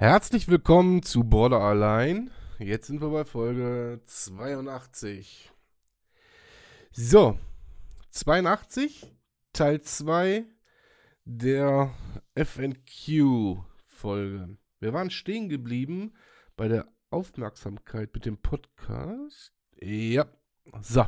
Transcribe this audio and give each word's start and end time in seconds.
Herzlich 0.00 0.46
willkommen 0.46 1.02
zu 1.02 1.24
Border 1.24 1.60
Allein. 1.60 2.30
Jetzt 2.60 2.86
sind 2.86 3.00
wir 3.00 3.10
bei 3.10 3.24
Folge 3.24 4.00
82. 4.04 5.50
So, 6.92 7.36
82, 8.10 9.12
Teil 9.52 9.82
2 9.82 10.44
der 11.24 11.92
FNQ-Folge. 12.36 13.66
Wir 14.78 14.92
waren 14.92 15.10
stehen 15.10 15.48
geblieben 15.48 16.14
bei 16.56 16.68
der 16.68 16.86
Aufmerksamkeit 17.10 18.14
mit 18.14 18.24
dem 18.24 18.38
Podcast. 18.38 19.52
Ja, 19.80 20.26
so. 20.80 21.06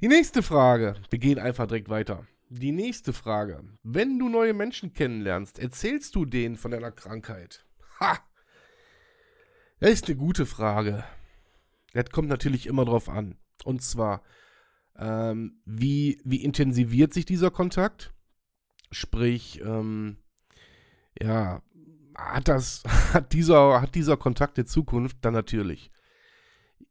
Die 0.00 0.08
nächste 0.08 0.42
Frage. 0.42 0.94
Wir 1.10 1.18
gehen 1.18 1.38
einfach 1.38 1.66
direkt 1.66 1.90
weiter. 1.90 2.26
Die 2.54 2.70
nächste 2.70 3.14
Frage. 3.14 3.64
Wenn 3.82 4.18
du 4.18 4.28
neue 4.28 4.52
Menschen 4.52 4.92
kennenlernst, 4.92 5.58
erzählst 5.58 6.14
du 6.14 6.26
denen 6.26 6.56
von 6.56 6.70
deiner 6.70 6.92
Krankheit? 6.92 7.64
Ha! 7.98 8.18
Das 9.80 9.92
ist 9.92 10.06
eine 10.06 10.18
gute 10.18 10.44
Frage. 10.44 11.02
Das 11.94 12.10
kommt 12.10 12.28
natürlich 12.28 12.66
immer 12.66 12.84
drauf 12.84 13.08
an. 13.08 13.38
Und 13.64 13.80
zwar, 13.80 14.22
ähm, 14.98 15.62
wie, 15.64 16.20
wie 16.24 16.44
intensiviert 16.44 17.14
sich 17.14 17.24
dieser 17.24 17.50
Kontakt? 17.50 18.12
Sprich, 18.90 19.62
ähm, 19.64 20.18
ja, 21.18 21.62
hat 22.14 22.48
das, 22.48 22.82
hat 23.14 23.32
dieser, 23.32 23.80
hat 23.80 23.94
dieser 23.94 24.18
Kontakt 24.18 24.58
in 24.58 24.66
Zukunft? 24.66 25.16
Dann 25.22 25.32
natürlich. 25.32 25.90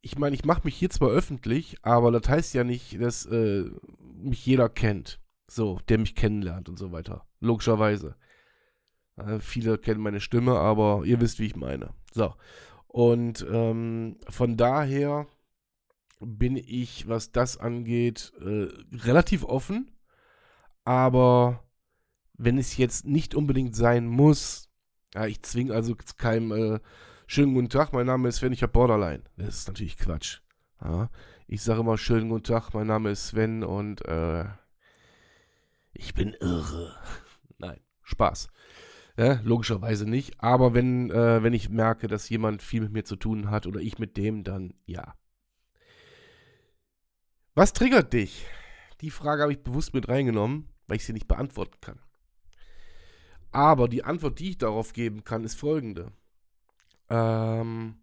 Ich 0.02 0.18
meine, 0.18 0.36
ich 0.36 0.44
mache 0.44 0.62
mich 0.64 0.76
hier 0.76 0.90
zwar 0.90 1.10
öffentlich, 1.10 1.78
aber 1.84 2.12
das 2.12 2.28
heißt 2.28 2.56
ja 2.56 2.64
nicht, 2.64 3.00
dass 3.00 3.28
äh, 3.28 3.66
mich 4.00 4.44
jeder 4.44 4.68
kennt. 4.68 5.21
So, 5.52 5.80
der 5.90 5.98
mich 5.98 6.16
kennenlernt 6.16 6.70
und 6.70 6.80
so 6.80 6.94
weiter. 6.94 7.26
Logischerweise. 7.42 8.16
Äh, 9.18 9.40
viele 9.40 9.78
kennen 9.78 10.00
meine 10.00 10.22
Stimme, 10.22 10.58
aber 10.58 11.04
ihr 11.04 11.20
wisst, 11.20 11.40
wie 11.40 11.46
ich 11.46 11.58
meine. 11.58 11.94
So. 12.14 12.34
Und 12.88 13.46
ähm, 13.52 14.16
von 14.30 14.56
daher 14.56 15.28
bin 16.22 16.56
ich, 16.56 17.10
was 17.10 17.34
das 17.34 17.58
angeht, 17.58 18.32
äh, 18.40 18.70
relativ 18.96 19.44
offen. 19.44 19.92
Aber 20.86 21.66
wenn 22.38 22.58
es 22.58 22.78
jetzt 22.78 23.04
nicht 23.04 23.36
unbedingt 23.36 23.76
sein 23.76 24.08
muss, 24.08 24.70
ja, 25.14 25.26
ich 25.26 25.42
zwinge 25.42 25.74
also 25.74 25.98
keinem 26.16 26.52
äh, 26.54 26.80
schönen 27.28 27.56
guten 27.56 27.68
Tag, 27.68 27.92
mein 27.92 28.06
Name 28.06 28.30
ist 28.30 28.38
Sven, 28.38 28.54
ich 28.54 28.64
habe 28.64 28.72
Borderline. 28.72 29.24
Das 29.36 29.50
ist 29.50 29.68
natürlich 29.68 29.98
Quatsch. 29.98 30.40
Ja, 30.82 31.10
ich 31.46 31.62
sage 31.62 31.82
immer 31.82 31.98
schönen 31.98 32.30
guten 32.30 32.46
Tag, 32.46 32.74
mein 32.74 32.88
Name 32.88 33.10
ist 33.10 33.28
Sven 33.28 33.66
und 33.66 34.06
äh, 34.06 34.46
ich 36.02 36.16
bin 36.16 36.34
irre. 36.40 36.96
Nein, 37.60 37.80
Spaß. 38.02 38.50
Ja, 39.18 39.40
logischerweise 39.44 40.10
nicht. 40.10 40.42
Aber 40.42 40.74
wenn, 40.74 41.12
äh, 41.12 41.44
wenn 41.44 41.54
ich 41.54 41.70
merke, 41.70 42.08
dass 42.08 42.30
jemand 42.30 42.64
viel 42.64 42.82
mit 42.82 42.92
mir 42.92 43.06
zu 43.06 43.16
tun 43.16 43.52
hat 43.52 43.68
oder 43.68 43.80
ich 43.80 44.00
mit 44.00 44.18
dem, 44.18 44.44
dann 44.44 44.74
ja. 44.86 45.16
Was 47.54 47.74
triggert 47.74 48.14
dich? 48.14 48.46
Die 49.02 49.12
Frage 49.12 49.44
habe 49.44 49.52
ich 49.52 49.62
bewusst 49.62 49.94
mit 49.94 50.08
reingenommen, 50.08 50.70
weil 50.88 50.98
ich 50.98 51.06
sie 51.06 51.14
nicht 51.14 51.28
beantworten 51.28 51.80
kann. 51.82 52.00
Aber 53.52 53.88
die 53.88 54.04
Antwort, 54.04 54.40
die 54.40 54.52
ich 54.52 54.58
darauf 54.58 54.94
geben 54.94 55.24
kann, 55.24 55.44
ist 55.44 55.56
folgende. 55.56 56.12
Ähm, 57.10 57.98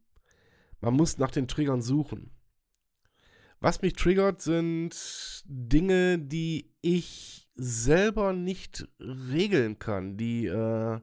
man 0.80 0.94
muss 0.94 1.18
nach 1.18 1.30
den 1.30 1.48
Triggern 1.48 1.82
suchen. 1.82 2.30
Was 3.60 3.82
mich 3.82 3.94
triggert, 3.94 4.40
sind 4.40 4.94
Dinge, 5.46 6.18
die 6.18 6.72
ich 6.80 7.47
selber 7.58 8.32
nicht 8.32 8.88
regeln 9.00 9.78
kann, 9.80 10.16
die, 10.16 10.46
äh, 10.46 11.00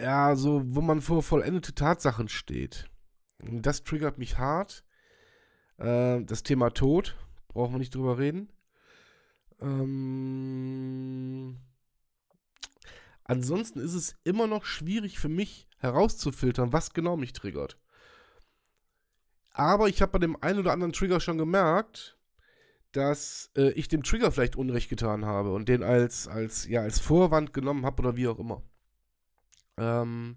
ja, 0.00 0.36
so, 0.36 0.62
wo 0.64 0.80
man 0.80 1.00
vor 1.00 1.22
vollendete 1.22 1.74
Tatsachen 1.74 2.28
steht. 2.28 2.88
Das 3.40 3.82
triggert 3.82 4.18
mich 4.18 4.38
hart. 4.38 4.84
Äh, 5.78 6.22
das 6.22 6.44
Thema 6.44 6.70
Tod, 6.70 7.16
brauchen 7.48 7.74
wir 7.74 7.78
nicht 7.78 7.94
drüber 7.94 8.18
reden. 8.18 8.48
Ähm, 9.60 11.58
ansonsten 13.24 13.80
ist 13.80 13.94
es 13.94 14.16
immer 14.22 14.46
noch 14.46 14.64
schwierig 14.64 15.18
für 15.18 15.28
mich 15.28 15.66
herauszufiltern, 15.78 16.72
was 16.72 16.92
genau 16.92 17.16
mich 17.16 17.32
triggert. 17.32 17.78
Aber 19.50 19.88
ich 19.88 20.02
habe 20.02 20.12
bei 20.12 20.18
dem 20.18 20.40
einen 20.40 20.60
oder 20.60 20.72
anderen 20.72 20.92
Trigger 20.92 21.18
schon 21.18 21.38
gemerkt, 21.38 22.15
dass 22.96 23.50
äh, 23.56 23.70
ich 23.72 23.88
dem 23.88 24.02
Trigger 24.02 24.32
vielleicht 24.32 24.56
Unrecht 24.56 24.88
getan 24.88 25.26
habe 25.26 25.52
und 25.52 25.68
den 25.68 25.82
als, 25.82 26.28
als, 26.28 26.66
ja, 26.66 26.80
als 26.80 26.98
Vorwand 26.98 27.52
genommen 27.52 27.84
habe 27.84 28.00
oder 28.02 28.16
wie 28.16 28.26
auch 28.26 28.38
immer. 28.38 28.62
Ähm, 29.76 30.36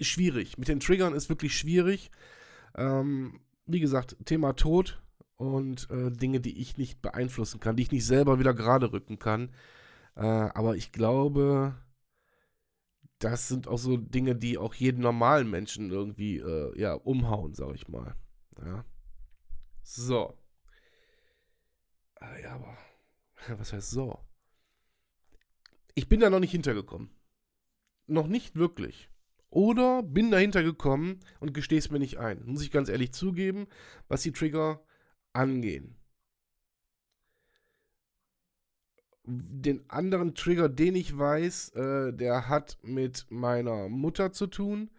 schwierig. 0.00 0.56
Mit 0.56 0.68
den 0.68 0.80
Triggern 0.80 1.12
ist 1.12 1.28
wirklich 1.28 1.56
schwierig. 1.56 2.10
Ähm, 2.74 3.40
wie 3.66 3.80
gesagt, 3.80 4.16
Thema 4.24 4.54
Tod 4.54 5.02
und 5.36 5.90
äh, 5.90 6.10
Dinge, 6.10 6.40
die 6.40 6.58
ich 6.58 6.78
nicht 6.78 7.02
beeinflussen 7.02 7.60
kann, 7.60 7.76
die 7.76 7.82
ich 7.82 7.92
nicht 7.92 8.06
selber 8.06 8.38
wieder 8.38 8.54
gerade 8.54 8.92
rücken 8.92 9.18
kann. 9.18 9.50
Äh, 10.16 10.22
aber 10.22 10.76
ich 10.76 10.92
glaube, 10.92 11.74
das 13.18 13.48
sind 13.48 13.68
auch 13.68 13.78
so 13.78 13.98
Dinge, 13.98 14.36
die 14.36 14.56
auch 14.56 14.72
jeden 14.72 15.02
normalen 15.02 15.50
Menschen 15.50 15.90
irgendwie 15.90 16.38
äh, 16.38 16.80
ja, 16.80 16.94
umhauen, 16.94 17.52
sag 17.52 17.74
ich 17.74 17.88
mal. 17.88 18.14
Ja. 18.64 18.86
So. 19.82 20.39
Ah, 22.20 22.38
ja, 22.38 22.54
aber 22.54 22.76
was 23.58 23.72
heißt 23.72 23.90
so? 23.90 24.18
Ich 25.94 26.08
bin 26.08 26.20
da 26.20 26.30
noch 26.30 26.40
nicht 26.40 26.52
hintergekommen. 26.52 27.10
Noch 28.06 28.26
nicht 28.26 28.56
wirklich. 28.56 29.10
Oder 29.50 30.02
bin 30.02 30.30
dahinter 30.30 30.62
gekommen 30.62 31.20
und 31.40 31.52
gestehe 31.54 31.78
es 31.78 31.90
mir 31.90 31.98
nicht 31.98 32.18
ein. 32.18 32.44
Muss 32.46 32.62
ich 32.62 32.70
ganz 32.70 32.88
ehrlich 32.88 33.12
zugeben, 33.12 33.66
was 34.08 34.22
die 34.22 34.32
Trigger 34.32 34.80
angehen. 35.32 35.96
Den 39.24 39.88
anderen 39.90 40.34
Trigger, 40.34 40.68
den 40.68 40.94
ich 40.94 41.16
weiß, 41.16 41.70
äh, 41.70 42.12
der 42.12 42.48
hat 42.48 42.78
mit 42.82 43.26
meiner 43.30 43.88
Mutter 43.88 44.32
zu 44.32 44.46
tun 44.46 44.90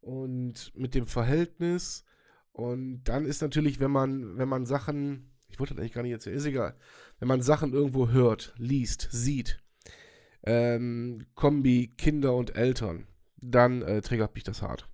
und 0.00 0.72
mit 0.74 0.94
dem 0.94 1.06
Verhältnis 1.06 2.04
und 2.52 3.04
dann 3.04 3.26
ist 3.26 3.42
natürlich, 3.42 3.80
wenn 3.80 3.90
man, 3.90 4.38
wenn 4.38 4.48
man 4.48 4.64
Sachen, 4.64 5.30
ich 5.48 5.58
wollte 5.58 5.74
das 5.74 5.80
eigentlich 5.80 5.92
gar 5.92 6.02
nicht 6.02 6.12
erzählen, 6.12 6.36
ist 6.36 6.46
egal, 6.46 6.76
wenn 7.18 7.28
man 7.28 7.42
Sachen 7.42 7.72
irgendwo 7.72 8.08
hört, 8.08 8.54
liest, 8.56 9.08
sieht, 9.10 9.62
ähm, 10.42 11.26
Kombi 11.34 11.94
Kinder 11.96 12.34
und 12.34 12.56
Eltern, 12.56 13.06
dann 13.36 13.82
äh, 13.82 14.00
triggert 14.00 14.34
mich 14.34 14.44
das 14.44 14.62
hart. 14.62 14.88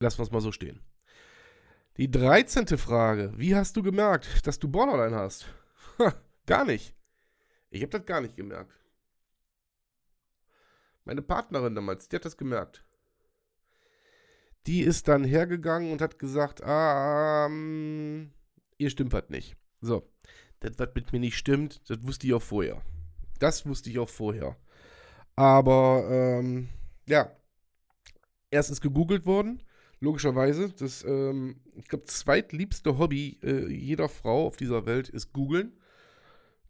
Lassen 0.00 0.18
wir 0.18 0.24
es 0.24 0.30
mal 0.30 0.40
so 0.40 0.52
stehen. 0.52 0.80
Die 1.96 2.10
13. 2.10 2.78
Frage. 2.78 3.32
Wie 3.36 3.56
hast 3.56 3.76
du 3.76 3.82
gemerkt, 3.82 4.46
dass 4.46 4.60
du 4.60 4.68
Borderline 4.68 5.16
hast? 5.16 5.46
Ha, 5.98 6.14
gar 6.46 6.64
nicht. 6.64 6.94
Ich 7.70 7.82
habe 7.82 7.90
das 7.90 8.06
gar 8.06 8.20
nicht 8.20 8.36
gemerkt. 8.36 8.72
Meine 11.04 11.22
Partnerin 11.22 11.74
damals, 11.74 12.08
die 12.08 12.16
hat 12.16 12.24
das 12.24 12.36
gemerkt. 12.36 12.84
Die 14.66 14.82
ist 14.82 15.08
dann 15.08 15.24
hergegangen 15.24 15.90
und 15.90 16.00
hat 16.00 16.18
gesagt, 16.18 16.62
ah, 16.62 17.46
ähm, 17.46 18.32
ihr 18.78 18.90
stimmt 18.90 19.12
was 19.12 19.28
nicht. 19.28 19.56
So, 19.80 20.08
das, 20.60 20.72
was 20.78 20.88
mit 20.94 21.12
mir 21.12 21.20
nicht 21.20 21.36
stimmt, 21.36 21.80
das 21.88 22.02
wusste 22.02 22.26
ich 22.26 22.34
auch 22.34 22.42
vorher. 22.42 22.82
Das 23.38 23.66
wusste 23.66 23.90
ich 23.90 23.98
auch 23.98 24.08
vorher. 24.08 24.56
Aber, 25.36 26.08
ähm, 26.10 26.68
ja, 27.06 27.30
erst 28.50 28.70
ist 28.70 28.80
gegoogelt 28.80 29.26
worden, 29.26 29.62
logischerweise. 30.00 30.70
Das, 30.70 31.04
ähm, 31.04 31.60
ich 31.76 31.88
glaube, 31.88 32.06
zweitliebste 32.06 32.98
Hobby 32.98 33.38
äh, 33.42 33.68
jeder 33.68 34.08
Frau 34.08 34.46
auf 34.46 34.56
dieser 34.56 34.86
Welt 34.86 35.08
ist 35.08 35.32
googeln. 35.32 35.78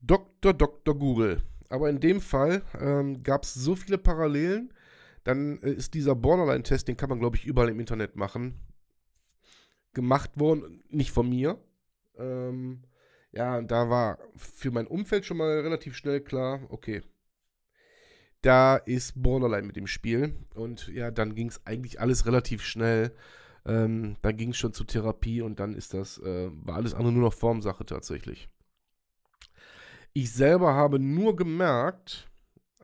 Dr. 0.01 0.53
Dr. 0.53 0.95
Google. 0.95 1.43
Aber 1.71 1.91
in 1.91 2.01
dem 2.01 2.21
Fall 2.21 2.63
ähm, 2.79 3.23
gab 3.23 3.45
es 3.45 3.55
so 3.55 3.75
viele 3.75 3.99
Parallelen, 3.99 4.73
dann 5.25 5.61
äh, 5.63 5.73
ist 5.73 5.95
dieser 5.95 6.15
Borderline-Test, 6.15 6.89
den 6.89 6.97
kann 6.97 7.11
man, 7.11 7.21
glaube 7.21 7.37
ich, 7.37 7.45
überall 7.45 7.69
im 7.69 7.81
Internet 7.81 8.17
machen, 8.17 8.61
gemacht 9.93 10.39
worden, 10.39 10.83
nicht 10.89 11.11
von 11.11 11.29
mir. 11.29 11.59
Ähm, 12.19 12.83
ja, 13.33 13.61
da 13.63 13.91
war 13.91 14.19
für 14.37 14.71
mein 14.71 14.87
Umfeld 14.87 15.25
schon 15.25 15.37
mal 15.37 15.61
relativ 15.61 15.97
schnell 15.97 16.21
klar, 16.21 16.61
okay, 16.71 17.03
da 18.43 18.77
ist 18.77 19.21
Borderline 19.21 19.67
mit 19.67 19.77
dem 19.77 19.87
Spiel. 19.87 20.35
Und 20.55 20.89
ja, 20.89 21.11
dann 21.11 21.35
ging 21.35 21.49
es 21.49 21.65
eigentlich 21.67 22.01
alles 22.01 22.27
relativ 22.27 22.63
schnell. 22.63 23.13
Ähm, 23.67 24.17
dann 24.23 24.37
ging 24.37 24.51
es 24.51 24.57
schon 24.57 24.73
zur 24.73 24.87
Therapie 24.87 25.43
und 25.43 25.61
dann 25.61 25.75
ist 25.75 25.95
das, 25.95 26.19
äh, 26.19 26.51
war 26.53 26.77
alles 26.77 26.95
andere 26.95 27.13
nur 27.13 27.25
noch 27.25 27.35
Formsache 27.35 27.85
tatsächlich. 27.85 28.49
Ich 30.13 30.33
selber 30.33 30.75
habe 30.75 30.99
nur 30.99 31.37
gemerkt, 31.37 32.31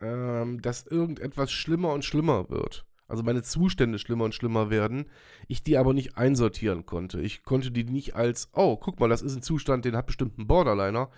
ähm, 0.00 0.60
dass 0.60 0.86
irgendetwas 0.86 1.50
schlimmer 1.52 1.92
und 1.92 2.04
schlimmer 2.04 2.50
wird. 2.50 2.84
Also 3.14 3.22
meine 3.22 3.43
Zustände 3.43 4.00
schlimmer 4.00 4.25
und 4.25 4.34
schlimmer 4.34 4.70
werden. 4.70 5.06
Ich 5.46 5.62
die 5.62 5.78
aber 5.78 5.94
nicht 5.94 6.19
einsortieren 6.19 6.84
konnte. 6.84 7.20
Ich 7.20 7.44
konnte 7.44 7.70
die 7.70 7.84
nicht 7.84 8.16
als, 8.16 8.49
oh, 8.55 8.76
guck 8.76 8.99
mal, 8.99 9.08
das 9.08 9.22
ist 9.22 9.37
ein 9.37 9.43
Zustand, 9.43 9.84
den 9.84 9.94
hat 9.94 10.06
bestimmt 10.06 10.37
ein 10.37 10.49
Borderliner. 10.49 11.11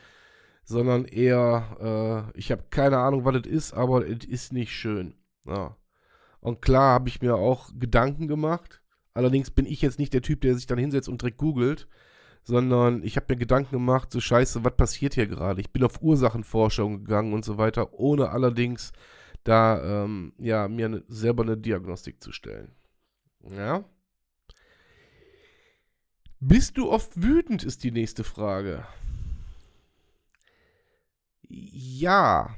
Sondern 0.63 1.07
eher, 1.07 2.29
äh, 2.35 2.39
ich 2.39 2.53
habe 2.53 2.65
keine 2.69 2.99
Ahnung, 2.99 3.25
was 3.25 3.41
das 3.41 3.51
ist, 3.51 3.73
aber 3.73 4.07
es 4.07 4.27
ist 4.27 4.53
nicht 4.53 4.73
schön. 4.73 5.15
Ja. 5.47 5.75
Und 6.41 6.61
klar 6.61 6.93
habe 6.93 7.09
ich 7.09 7.23
mir 7.23 7.37
auch 7.37 7.71
Gedanken 7.79 8.29
gemacht. 8.29 8.83
Allerdings 9.15 9.51
bin 9.51 9.65
ich 9.65 9.81
jetzt 9.81 9.99
nicht 9.99 10.13
der 10.13 10.21
Typ, 10.21 10.43
der 10.43 10.55
sich 10.55 10.67
dann 10.67 10.77
hinsetzt 10.77 11.09
und 11.09 11.23
direkt 11.23 11.39
googelt, 11.39 11.89
sondern 12.43 13.03
ich 13.05 13.17
habe 13.17 13.25
mir 13.31 13.39
Gedanken 13.39 13.71
gemacht, 13.71 14.13
so 14.13 14.21
scheiße, 14.21 14.65
was 14.65 14.77
passiert 14.77 15.15
hier 15.15 15.29
gerade? 15.29 15.63
Ich 15.63 15.73
bin 15.73 15.83
auf 15.83 16.03
Ursachenforschung 16.03 17.05
gegangen 17.05 17.33
und 17.33 17.47
so 17.47 17.57
weiter, 17.57 17.99
ohne 17.99 18.29
allerdings 18.29 18.93
da 19.47 20.05
ähm, 20.05 20.33
ja, 20.39 20.67
mir 20.67 20.89
ne, 20.89 21.05
selber 21.09 21.45
eine 21.45 21.57
Diagnostik 21.57 22.23
zu 22.23 22.33
stellen. 22.33 22.75
Ja. 23.49 23.85
Bist 26.41 26.77
du 26.77 26.91
oft 26.91 27.23
wütend, 27.23 27.63
ist 27.63 27.85
die 27.85 27.93
nächste 27.93 28.25
Frage. 28.25 28.87
Ja. 31.49 32.57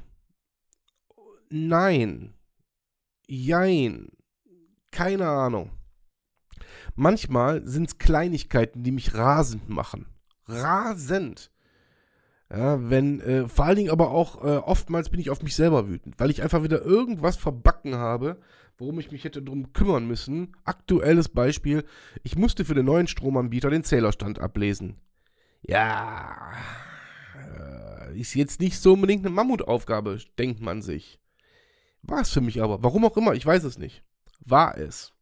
Nein. 1.49 2.33
Jein. 3.27 4.09
Keine 4.91 5.27
Ahnung. 5.27 5.71
Manchmal 6.95 7.65
sind 7.67 7.87
es 7.87 7.97
Kleinigkeiten, 7.99 8.83
die 8.83 8.91
mich 8.91 9.13
rasend 9.13 9.69
machen. 9.69 10.07
Rasend. 10.47 11.51
Ja, 12.51 12.89
wenn, 12.89 13.19
äh, 13.19 13.47
vor 13.47 13.65
allen 13.65 13.75
Dingen 13.75 13.91
aber 13.91 14.09
auch, 14.09 14.43
äh, 14.43 14.57
oftmals 14.57 15.09
bin 15.09 15.19
ich 15.19 15.29
auf 15.29 15.43
mich 15.43 15.55
selber 15.55 15.87
wütend, 15.87 16.19
weil 16.19 16.31
ich 16.31 16.41
einfach 16.41 16.63
wieder 16.63 16.81
irgendwas 16.81 17.37
verbacken 17.37 17.95
habe, 17.95 18.39
worum 18.77 18.99
ich 18.99 19.11
mich 19.11 19.23
hätte 19.23 19.43
drum 19.43 19.71
kümmern 19.71 20.07
müssen. 20.07 20.55
Aktuelles 20.63 21.29
Beispiel, 21.29 21.83
ich 22.23 22.37
musste 22.37 22.65
für 22.65 22.73
den 22.73 22.85
neuen 22.85 23.07
Stromanbieter 23.07 23.69
den 23.69 23.83
Zählerstand 23.83 24.39
ablesen. 24.39 24.95
Ja, 25.61 26.53
äh, 27.35 28.19
ist 28.19 28.33
jetzt 28.33 28.59
nicht 28.59 28.79
so 28.79 28.93
unbedingt 28.93 29.25
eine 29.25 29.35
Mammutaufgabe, 29.35 30.17
denkt 30.39 30.59
man 30.59 30.81
sich. 30.81 31.19
War 32.01 32.21
es 32.21 32.31
für 32.31 32.41
mich 32.41 32.63
aber, 32.63 32.81
warum 32.81 33.05
auch 33.05 33.17
immer, 33.17 33.33
ich 33.35 33.45
weiß 33.45 33.63
es 33.63 33.77
nicht. 33.77 34.03
War 34.39 34.75
es. 34.75 35.13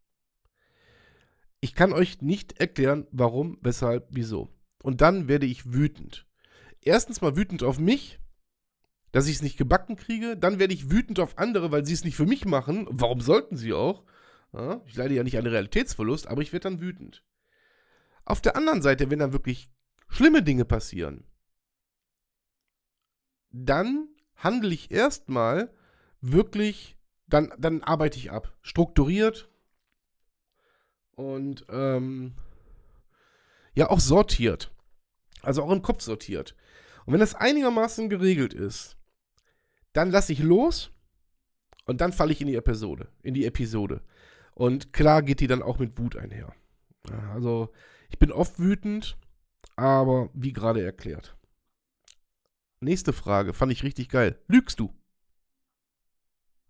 Ich 1.60 1.76
kann 1.76 1.92
euch 1.92 2.22
nicht 2.22 2.58
erklären, 2.62 3.08
warum, 3.12 3.58
weshalb, 3.62 4.08
wieso. 4.12 4.48
Und 4.82 5.02
dann 5.02 5.28
werde 5.28 5.48
ich 5.48 5.74
wütend 5.74 6.27
erstens 6.82 7.22
mal 7.22 7.36
wütend 7.36 7.64
auf 7.64 7.80
mich, 7.80 8.20
dass 9.12 9.28
ich 9.28 9.38
es 9.38 9.42
nicht 9.42 9.58
gebacken 9.58 9.96
kriege. 9.96 10.38
Dann 10.38 10.60
werde 10.60 10.74
ich 10.74 10.92
wütend 10.92 11.20
auf 11.20 11.38
andere, 11.38 11.72
weil 11.72 11.86
sie 11.86 11.94
es 11.94 12.04
nicht 12.04 12.16
für 12.16 12.26
mich 12.26 12.46
machen. 12.46 12.88
Warum 12.90 13.22
sollten 13.22 13.58
sie 13.58 13.74
auch? 13.74 14.04
Ja, 14.54 14.82
ich 14.86 14.96
leide 14.96 15.14
ja 15.14 15.24
nicht 15.24 15.38
an 15.38 15.46
Realitätsverlust, 15.46 16.28
aber 16.28 16.42
ich 16.42 16.54
werde 16.54 16.70
dann 16.70 16.82
wütend. 16.82 17.24
Auf 18.26 18.42
der 18.42 18.56
anderen 18.56 18.82
Seite, 18.82 19.10
wenn 19.10 19.20
dann 19.20 19.34
wirklich 19.34 19.70
schlimme 20.08 20.44
Dinge 20.44 20.66
passieren, 20.66 21.26
dann 23.52 24.10
handle 24.36 24.74
ich 24.74 24.92
erstmal 24.92 25.74
wirklich, 26.22 26.98
dann, 27.28 27.54
dann 27.58 27.84
arbeite 27.84 28.18
ich 28.18 28.32
ab. 28.32 28.54
Strukturiert 28.62 29.50
und 31.16 31.66
ähm, 31.70 32.34
ja 33.74 33.90
auch 33.90 34.00
sortiert. 34.00 34.72
Also 35.48 35.64
auch 35.64 35.72
im 35.72 35.82
Kopf 35.82 36.02
sortiert. 36.02 36.58
Und 37.06 37.14
wenn 37.14 37.22
das 37.22 37.34
einigermaßen 37.34 38.10
geregelt 38.10 38.54
ist, 38.54 38.98
dann 39.94 40.12
lasse 40.12 40.34
ich 40.34 40.40
los 40.40 40.92
und 41.86 42.02
dann 42.02 42.12
falle 42.12 42.34
ich 42.34 42.42
in 42.42 42.48
die 42.48 42.58
Episode, 42.58 43.08
in 43.24 43.34
die 43.34 43.46
Episode. 43.46 44.02
Und 44.56 44.92
klar 44.92 45.22
geht 45.22 45.40
die 45.40 45.48
dann 45.48 45.64
auch 45.64 45.80
mit 45.80 45.98
Wut 45.98 46.18
einher. 46.18 46.54
Also, 47.34 47.72
ich 48.10 48.20
bin 48.20 48.34
oft 48.34 48.60
wütend, 48.60 49.18
aber 49.78 50.30
wie 50.34 50.52
gerade 50.52 50.84
erklärt. 50.84 51.38
Nächste 52.82 53.14
Frage, 53.14 53.54
fand 53.54 53.72
ich 53.72 53.84
richtig 53.84 54.10
geil. 54.10 54.44
Lügst 54.50 54.82
du? 54.82 54.94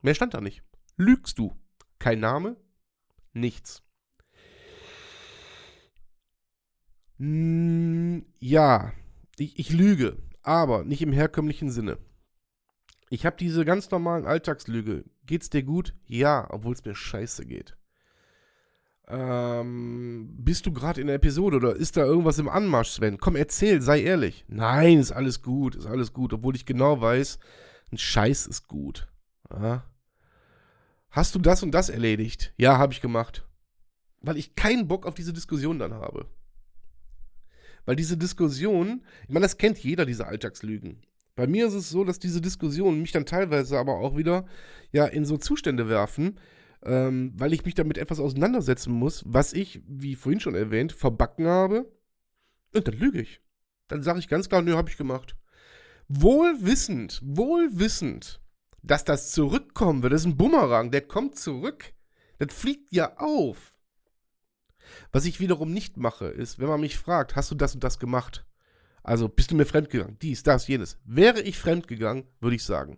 Mehr 0.02 0.14
stand 0.14 0.36
da 0.36 0.40
nicht. 0.40 0.62
Lügst 0.98 1.40
du? 1.40 1.58
Kein 1.98 2.20
Name? 2.20 2.58
Nichts. 3.34 3.82
Mm, 7.18 8.20
ja, 8.40 8.94
ich, 9.38 9.58
ich 9.60 9.72
lüge 9.72 10.18
aber 10.44 10.84
nicht 10.86 11.02
im 11.02 11.12
herkömmlichen 11.12 11.70
Sinne. 11.70 11.98
Ich 13.10 13.26
habe 13.26 13.38
diese 13.38 13.66
ganz 13.66 13.92
normalen 13.92 14.26
Alltagslüge. 14.26 15.04
Geht's 15.26 15.50
dir 15.50 15.64
gut? 15.64 15.94
Ja, 16.06 16.48
obwohl 16.50 16.74
es 16.74 16.86
mir 16.86 16.96
scheiße 16.96 17.46
geht. 17.46 17.78
Ähm, 19.10 20.36
bist 20.38 20.66
du 20.66 20.74
gerade 20.74 21.00
in 21.00 21.08
der 21.08 21.16
Episode 21.16 21.58
oder 21.58 21.76
ist 21.76 21.96
da 21.96 22.04
irgendwas 22.04 22.40
im 22.40 22.50
Anmarsch, 22.50 22.90
Sven? 22.90 23.18
Komm, 23.18 23.38
erzähl, 23.38 23.82
sei 23.82 24.02
ehrlich. 24.02 24.46
Nein, 24.48 25.00
ist 25.00 25.14
alles 25.14 25.42
gut, 25.42 25.76
ist 25.76 25.86
alles 25.86 26.12
gut, 26.12 26.34
obwohl 26.34 26.56
ich 26.56 26.66
genau 26.66 27.00
weiß, 27.00 27.40
ein 27.92 27.98
Scheiß 27.98 28.48
ist 28.48 28.68
gut. 28.68 29.08
Ja. 29.50 29.86
Hast 31.10 31.36
du 31.36 31.40
das 31.40 31.64
und 31.64 31.72
das 31.72 31.90
erledigt? 31.90 32.54
Ja, 32.58 32.78
habe 32.78 32.92
ich 32.92 33.02
gemacht. 33.02 33.48
Weil 34.22 34.38
ich 34.38 34.56
keinen 34.56 34.88
Bock 34.90 35.06
auf 35.06 35.14
diese 35.14 35.32
Diskussion 35.32 35.80
dann 35.80 35.94
habe. 35.94 36.28
Weil 37.88 37.96
diese 37.96 38.18
Diskussion, 38.18 39.02
ich 39.24 39.30
meine, 39.30 39.46
das 39.46 39.58
kennt 39.58 39.80
jeder, 39.80 40.06
diese 40.06 40.28
Alltagslügen. 40.28 41.00
Bei 41.36 41.48
mir 41.48 41.68
ist 41.68 41.74
es 41.74 41.90
so, 41.90 42.04
dass 42.04 42.20
diese 42.20 42.42
Diskussionen 42.42 43.02
mich 43.02 43.14
dann 43.14 43.26
teilweise 43.26 43.80
aber 43.80 43.96
auch 44.00 44.18
wieder 44.18 44.46
ja 44.92 45.06
in 45.06 45.24
so 45.24 45.38
Zustände 45.38 45.88
werfen, 45.88 46.38
ähm, 46.84 47.32
weil 47.38 47.54
ich 47.54 47.64
mich 47.64 47.76
damit 47.76 47.98
etwas 47.98 48.20
auseinandersetzen 48.20 48.92
muss, 48.92 49.24
was 49.26 49.54
ich, 49.54 49.82
wie 49.88 50.16
vorhin 50.16 50.42
schon 50.42 50.54
erwähnt, 50.54 50.92
verbacken 50.92 51.48
habe. 51.48 51.90
Und 52.74 52.90
dann 52.90 52.96
lüge 52.96 53.22
ich. 53.22 53.40
Dann 53.88 54.04
sage 54.04 54.20
ich 54.20 54.28
ganz 54.28 54.50
klar, 54.50 54.62
nö, 54.62 54.76
habe 54.76 54.90
ich 54.90 54.98
gemacht. 54.98 55.38
Wohlwissend, 56.10 57.22
wohlwissend, 57.24 58.42
dass 58.84 59.06
das 59.06 59.32
zurückkommen 59.32 60.04
wird. 60.04 60.12
Das 60.12 60.22
ist 60.22 60.28
ein 60.28 60.36
Bumerang, 60.36 60.92
der 60.92 61.02
kommt 61.02 61.38
zurück. 61.38 61.94
Das 62.38 62.54
fliegt 62.54 62.92
ja 62.92 63.16
auf. 63.16 63.77
Was 65.12 65.26
ich 65.26 65.40
wiederum 65.40 65.72
nicht 65.72 65.98
mache, 65.98 66.28
ist, 66.28 66.60
wenn 66.60 66.68
man 66.68 66.82
mich 66.82 66.98
fragt, 66.98 67.36
hast 67.36 67.52
du 67.52 67.56
das 67.56 67.76
und 67.76 67.84
das 67.84 68.00
gemacht? 68.00 68.46
Also 69.04 69.30
bist 69.30 69.52
du 69.52 69.56
mir 69.56 69.66
fremdgegangen? 69.66 70.18
Dies, 70.22 70.44
das, 70.44 70.68
jenes. 70.68 70.98
Wäre 71.06 71.42
ich 71.42 71.58
fremdgegangen, 71.58 72.26
würde 72.42 72.56
ich 72.56 72.64
sagen. 72.64 72.98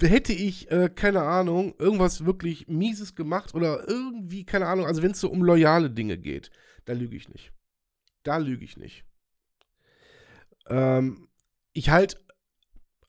Hätte 0.00 0.32
ich, 0.32 0.70
äh, 0.70 0.90
keine 0.94 1.22
Ahnung, 1.22 1.74
irgendwas 1.78 2.24
wirklich 2.24 2.68
Mieses 2.68 3.14
gemacht 3.14 3.54
oder 3.54 3.88
irgendwie, 3.88 4.44
keine 4.44 4.66
Ahnung, 4.66 4.86
also 4.86 5.02
wenn 5.02 5.12
es 5.12 5.20
so 5.20 5.30
um 5.30 5.42
loyale 5.42 5.90
Dinge 5.90 6.18
geht, 6.18 6.50
da 6.84 6.92
lüge 6.92 7.16
ich 7.16 7.28
nicht. 7.28 7.52
Da 8.22 8.38
lüge 8.38 8.64
ich 8.64 8.76
nicht. 8.76 9.04
Ähm, 10.68 11.28
ich 11.72 11.90
halte 11.90 12.18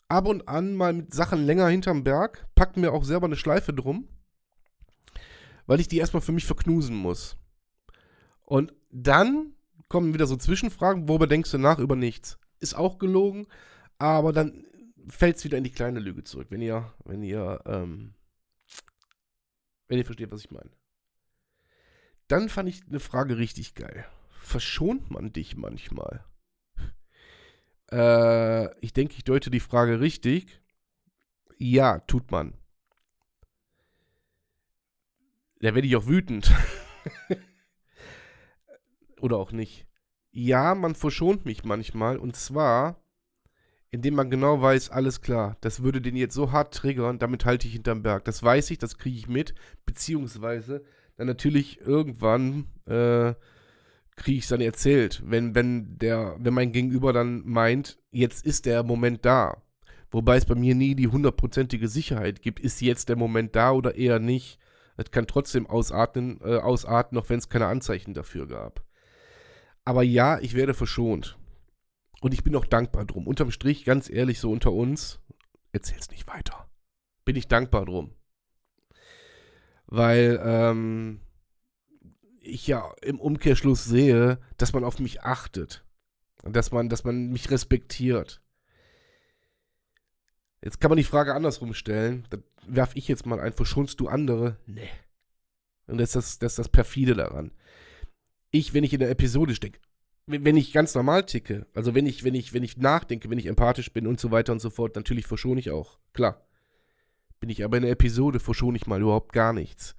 ab 0.10 0.28
und 0.28 0.48
an 0.48 0.76
mal 0.76 0.94
mit 0.94 1.14
Sachen 1.14 1.46
länger 1.46 1.68
hinterm 1.68 2.04
Berg, 2.04 2.48
packe 2.56 2.80
mir 2.80 2.92
auch 2.92 3.04
selber 3.04 3.28
eine 3.28 3.38
Schleife 3.38 3.74
drum, 3.74 4.08
weil 5.68 5.80
ich 5.80 5.88
die 5.88 5.98
erstmal 5.98 6.22
für 6.22 6.34
mich 6.34 6.46
verknusen 6.46 6.96
muss. 6.96 7.38
Und 8.52 8.74
dann 8.90 9.54
kommen 9.88 10.14
wieder 10.14 10.28
so 10.28 10.36
Zwischenfragen, 10.36 11.08
worüber 11.08 11.26
denkst 11.26 11.52
du 11.52 11.58
nach? 11.58 11.80
Über 11.80 11.96
nichts. 11.96 12.38
Ist 12.60 12.74
auch 12.74 12.98
gelogen, 12.98 13.48
aber 13.98 14.34
dann 14.34 14.66
fällt 15.08 15.38
es 15.38 15.46
wieder 15.46 15.58
in 15.58 15.64
die 15.64 15.72
kleine 15.72 16.02
Lüge 16.02 16.26
zurück, 16.26 16.48
wenn 16.50 16.62
ihr, 16.62 16.94
wenn 17.06 17.24
ihr, 17.24 17.62
ähm, 17.66 18.14
wenn 19.88 20.00
ihr 20.00 20.04
versteht, 20.04 20.32
was 20.32 20.42
ich 20.42 20.52
meine. 20.52 20.70
Dann 22.28 22.50
fand 22.50 22.68
ich 22.68 22.86
eine 22.90 23.00
Frage 23.00 23.38
richtig 23.38 23.74
geil. 23.74 24.06
Verschont 24.42 25.10
man 25.10 25.32
dich 25.32 25.56
manchmal? 25.56 26.26
äh, 27.90 28.66
ich 28.82 28.92
denke, 28.92 29.14
ich 29.16 29.24
deute 29.24 29.50
die 29.50 29.62
Frage 29.62 30.02
richtig. 30.02 30.62
Ja, 31.58 32.00
tut 32.00 32.32
man. 32.32 32.58
Da 35.62 35.74
werde 35.74 35.88
ich 35.88 35.96
auch 35.96 36.08
wütend. 36.08 36.54
oder 39.22 39.38
auch 39.38 39.52
nicht. 39.52 39.88
Ja, 40.32 40.76
man 40.76 40.96
verschont 40.96 41.46
mich 41.46 41.64
manchmal 41.64 42.18
und 42.18 42.36
zwar, 42.36 43.04
indem 43.90 44.16
man 44.16 44.30
genau 44.30 44.62
weiß, 44.62 44.90
alles 44.90 45.22
klar, 45.22 45.58
das 45.62 45.84
würde 45.84 46.02
den 46.02 46.16
jetzt 46.16 46.34
so 46.34 46.52
hart 46.52 46.74
triggern, 46.74 47.20
damit 47.20 47.46
halte 47.46 47.68
ich 47.68 47.74
hinterm 47.74 48.04
Berg. 48.04 48.24
Das 48.26 48.42
weiß 48.42 48.72
ich, 48.72 48.78
das 48.78 48.98
kriege 48.98 49.18
ich 49.18 49.28
mit, 49.28 49.54
beziehungsweise 49.86 50.84
dann 51.18 51.28
natürlich 51.28 51.82
irgendwann 51.82 52.68
äh, 52.86 53.34
kriege 54.16 54.38
ich 54.38 54.44
es 54.44 54.50
dann 54.50 54.62
erzählt, 54.62 55.22
wenn, 55.26 55.56
wenn, 55.56 55.98
der, 55.98 56.36
wenn 56.40 56.54
mein 56.54 56.72
Gegenüber 56.72 57.12
dann 57.14 57.44
meint, 57.46 57.98
jetzt 58.12 58.46
ist 58.46 58.66
der 58.66 58.84
Moment 58.84 59.26
da. 59.26 59.62
Wobei 60.12 60.38
es 60.38 60.46
bei 60.46 60.56
mir 60.56 60.76
nie 60.76 60.96
die 60.96 61.08
hundertprozentige 61.08 61.88
Sicherheit 61.88 62.42
gibt, 62.42 62.60
ist 62.60 62.82
jetzt 62.82 63.10
der 63.10 63.16
Moment 63.16 63.56
da 63.56 63.72
oder 63.72 63.96
eher 63.96 64.20
nicht. 64.20 64.60
Es 64.98 65.10
kann 65.10 65.26
trotzdem 65.26 65.68
ausatmen, 65.68 66.40
äh, 66.44 66.58
ausarten, 66.58 67.18
auch 67.18 67.30
wenn 67.30 67.40
es 67.40 67.50
keine 67.50 67.68
Anzeichen 67.68 68.14
dafür 68.14 68.48
gab. 68.48 68.84
Aber 69.84 70.04
ja, 70.04 70.40
ich 70.40 70.54
werde 70.54 70.74
verschont. 70.74 71.38
Und 72.22 72.34
ich 72.34 72.44
bin 72.44 72.56
auch 72.56 72.66
dankbar 72.66 73.06
drum. 73.06 73.28
Unterm 73.28 73.52
Strich, 73.52 73.84
ganz 73.84 74.10
ehrlich, 74.10 74.40
so 74.40 74.52
unter 74.52 74.72
uns, 74.72 75.20
erzähl's 75.72 76.12
nicht 76.12 76.28
weiter. 76.28 76.70
Bin 77.26 77.36
ich 77.36 77.48
dankbar 77.48 77.86
drum. 77.86 78.14
Weil 79.88 80.40
ähm, 80.44 81.22
ich 82.40 82.68
ja 82.68 82.94
im 83.02 83.20
Umkehrschluss 83.20 83.86
sehe, 83.86 84.40
dass 84.58 84.74
man 84.74 84.84
auf 84.84 85.00
mich 85.00 85.24
achtet. 85.24 85.84
Dass 86.44 86.72
man, 86.72 86.90
dass 86.90 87.04
man 87.04 87.30
mich 87.30 87.50
respektiert. 87.52 88.42
Jetzt 90.64 90.80
kann 90.80 90.90
man 90.90 90.98
die 90.98 91.04
Frage 91.04 91.34
andersrum 91.34 91.74
stellen. 91.74 92.28
Da 92.30 92.38
werfe 92.68 92.98
ich 92.98 93.08
jetzt 93.08 93.26
mal 93.26 93.40
ein, 93.40 93.54
verschonst 93.54 94.00
du 94.00 94.08
andere? 94.08 94.58
Nee. 94.68 94.90
Und 95.88 95.98
das 95.98 96.10
ist 96.10 96.16
das, 96.16 96.40
das, 96.40 96.52
ist 96.54 96.60
das 96.60 96.70
perfide 96.70 97.16
daran. 97.16 97.52
Ich, 98.52 98.74
wenn 98.74 98.84
ich 98.84 98.94
in 98.94 99.00
der 99.00 99.10
Episode 99.10 99.56
stecke, 99.56 99.80
wenn 100.28 100.58
ich 100.58 100.72
ganz 100.72 100.94
normal 100.94 101.26
ticke, 101.26 101.66
also 101.74 101.96
wenn 101.96 102.06
ich, 102.06 102.24
wenn 102.24 102.36
ich, 102.36 102.54
wenn 102.54 102.64
ich 102.64 102.78
nachdenke, 102.78 103.30
wenn 103.30 103.40
ich 103.40 103.48
empathisch 103.48 103.92
bin 103.92 104.08
und 104.08 104.20
so 104.20 104.32
weiter 104.32 104.54
und 104.54 104.60
so 104.60 104.70
fort, 104.70 104.96
natürlich 104.96 105.26
verschone 105.26 105.60
ich 105.60 105.72
auch. 105.72 106.00
Klar. 106.14 106.46
Bin 107.40 107.50
ich 107.50 107.64
aber 107.64 107.78
in 107.78 107.84
der 107.84 107.92
Episode, 107.92 108.40
verschone 108.40 108.78
ich 108.78 108.86
mal 108.86 109.02
überhaupt 109.02 109.34
gar 109.34 109.52
nichts. 109.52 109.96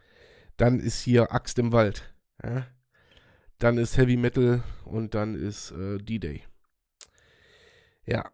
Dann 0.57 0.79
ist 0.79 1.01
hier 1.01 1.33
Axt 1.33 1.59
im 1.59 1.73
Wald. 1.73 2.15
Ja? 2.43 2.67
Dann 3.59 3.79
ist 3.79 3.97
Heavy 3.97 4.17
Metal 4.17 4.63
und 4.85 5.15
dann 5.15 5.35
ist 5.35 5.73
äh, 5.73 5.99
D-Day. 5.99 6.45
Ja, 8.07 8.31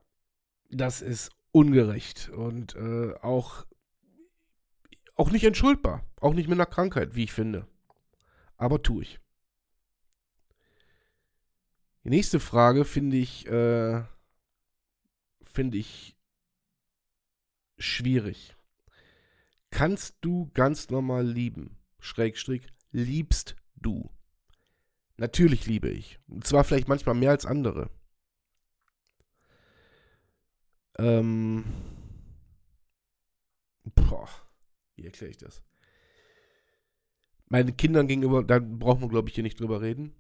das 0.71 1.01
ist 1.01 1.31
ungerecht 1.53 2.29
und 2.31 2.77
äh, 2.77 3.15
auch, 3.23 3.65
auch 5.15 5.31
nicht 5.31 5.45
entschuldbar. 5.45 6.05
Auch 6.21 6.35
nicht 6.35 6.49
mit 6.49 6.57
einer 6.57 6.67
Krankheit, 6.67 7.15
wie 7.15 7.25
ich 7.25 7.33
finde. 7.33 7.67
Aber 8.57 8.83
tue 8.83 9.03
ich. 9.03 9.21
Die 12.09 12.15
nächste 12.15 12.41
Frage 12.41 12.87
finde 12.87 13.19
ich, 13.19 13.47
äh, 13.49 14.03
finde 15.45 15.77
ich 15.77 16.17
schwierig. 17.77 18.57
Kannst 19.69 20.17
du 20.23 20.51
ganz 20.55 20.89
normal 20.89 21.27
lieben? 21.27 21.77
Schrägstrich, 21.99 22.67
liebst 22.93 23.57
du? 23.75 24.09
Natürlich 25.19 25.67
liebe 25.67 25.91
ich. 25.91 26.19
Und 26.29 26.47
zwar 26.47 26.65
vielleicht 26.65 26.89
manchmal 26.89 27.15
mehr 27.15 27.33
als 27.33 27.45
andere. 27.45 27.91
Ähm. 30.97 31.67
Boah, 33.85 34.31
wie 34.97 35.05
erkläre 35.05 35.33
ich 35.33 35.37
das? 35.37 35.63
Meinen 37.49 37.77
Kindern 37.77 38.09
gegenüber, 38.09 38.43
da 38.43 38.61
brauchen 38.61 39.03
wir, 39.03 39.09
glaube 39.11 39.29
ich, 39.29 39.35
hier 39.35 39.45
nicht 39.45 39.61
drüber 39.61 39.83
reden. 39.83 40.15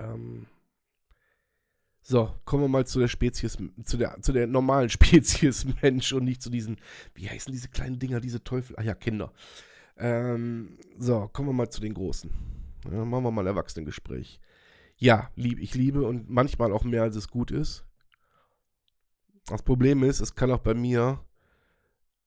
Ähm. 0.00 0.46
So, 2.02 2.34
kommen 2.44 2.64
wir 2.64 2.68
mal 2.68 2.86
zu 2.86 2.98
der 2.98 3.08
Spezies, 3.08 3.58
zu 3.84 3.96
der, 3.96 4.20
zu 4.22 4.32
der 4.32 4.46
normalen 4.46 4.88
Spezies 4.90 5.66
Mensch 5.82 6.12
und 6.12 6.24
nicht 6.24 6.42
zu 6.42 6.50
diesen, 6.50 6.78
wie 7.14 7.28
heißen 7.28 7.52
diese 7.52 7.68
kleinen 7.68 7.98
Dinger, 7.98 8.20
diese 8.20 8.42
Teufel? 8.42 8.76
Ah 8.78 8.82
ja, 8.82 8.94
Kinder. 8.94 9.32
Ähm, 9.96 10.78
so, 10.96 11.28
kommen 11.28 11.48
wir 11.48 11.52
mal 11.52 11.68
zu 11.68 11.80
den 11.80 11.94
Großen. 11.94 12.30
Ja, 12.90 13.04
machen 13.04 13.24
wir 13.24 13.30
mal 13.30 13.42
ein 13.42 13.48
Erwachsenengespräch. 13.48 14.40
Ja, 14.96 15.30
lieb, 15.36 15.60
ich 15.60 15.74
liebe 15.74 16.02
und 16.02 16.28
manchmal 16.30 16.72
auch 16.72 16.84
mehr, 16.84 17.02
als 17.02 17.16
es 17.16 17.28
gut 17.28 17.50
ist. 17.50 17.84
Das 19.46 19.62
Problem 19.62 20.02
ist, 20.02 20.20
es 20.20 20.34
kann 20.34 20.50
auch 20.50 20.60
bei 20.60 20.74
mir 20.74 21.24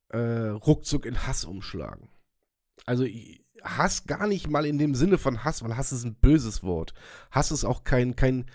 äh, 0.08 0.18
ruckzuck 0.18 1.06
in 1.06 1.26
Hass 1.26 1.44
umschlagen. 1.44 2.08
Also 2.86 3.04
Hass 3.62 4.06
gar 4.06 4.26
nicht 4.26 4.48
mal 4.48 4.66
in 4.66 4.78
dem 4.78 4.94
Sinne 4.94 5.18
von 5.18 5.44
Hass, 5.44 5.62
weil 5.62 5.76
Hass 5.76 5.92
ist 5.92 6.04
ein 6.04 6.14
böses 6.14 6.62
Wort. 6.62 6.94
Hass 7.30 7.50
ist 7.50 7.64
auch 7.64 7.84
kein, 7.84 8.16
kein, 8.16 8.46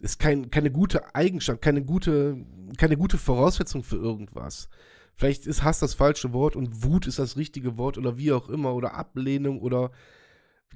ist 0.00 0.18
kein, 0.18 0.50
keine 0.50 0.70
gute 0.70 1.14
Eigenschaft, 1.14 1.62
keine 1.62 1.84
gute, 1.84 2.44
keine 2.78 2.96
gute 2.96 3.18
Voraussetzung 3.18 3.82
für 3.82 3.96
irgendwas. 3.96 4.68
Vielleicht 5.14 5.46
ist 5.46 5.62
Hass 5.62 5.78
das 5.78 5.94
falsche 5.94 6.32
Wort 6.32 6.56
und 6.56 6.82
Wut 6.82 7.06
ist 7.06 7.18
das 7.18 7.36
richtige 7.36 7.78
Wort 7.78 7.96
oder 7.96 8.18
wie 8.18 8.32
auch 8.32 8.48
immer 8.48 8.74
oder 8.74 8.94
Ablehnung 8.94 9.60
oder 9.60 9.90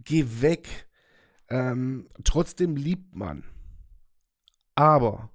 geh 0.05 0.25
weg. 0.41 0.89
Ähm, 1.49 2.09
trotzdem 2.25 2.77
liebt 2.77 3.15
man. 3.15 3.45
Aber 4.75 5.31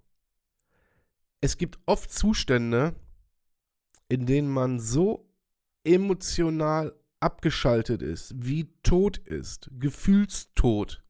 es 1.41 1.57
gibt 1.57 1.77
oft 1.85 2.11
Zustände, 2.11 2.95
in 4.09 4.25
denen 4.25 4.49
man 4.49 4.79
so 4.79 5.29
emotional 5.83 6.95
abgeschaltet 7.25 8.03
ist, 8.03 8.35
wie 8.37 8.71
tot 8.83 9.17
ist, 9.17 9.71
gefühlstot. 9.79 11.03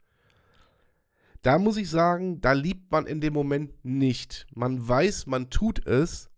Da 1.42 1.60
muss 1.60 1.76
ich 1.76 1.90
sagen, 1.90 2.40
da 2.40 2.54
liebt 2.54 2.90
man 2.90 3.06
in 3.06 3.20
dem 3.20 3.34
Moment 3.34 3.84
nicht. 3.84 4.48
Man 4.56 4.88
weiß, 4.88 5.28
man 5.28 5.50
tut 5.50 5.86
es, 5.86 6.32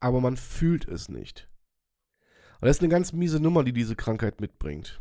aber 0.00 0.20
man 0.20 0.38
fühlt 0.38 0.88
es 0.88 1.10
nicht. 1.10 1.48
Und 2.60 2.66
das 2.66 2.78
ist 2.78 2.82
eine 2.82 2.88
ganz 2.88 3.12
miese 3.12 3.40
Nummer, 3.40 3.62
die 3.62 3.74
diese 3.74 3.94
Krankheit 3.94 4.40
mitbringt. 4.40 5.00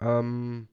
Ähm, 0.00 0.68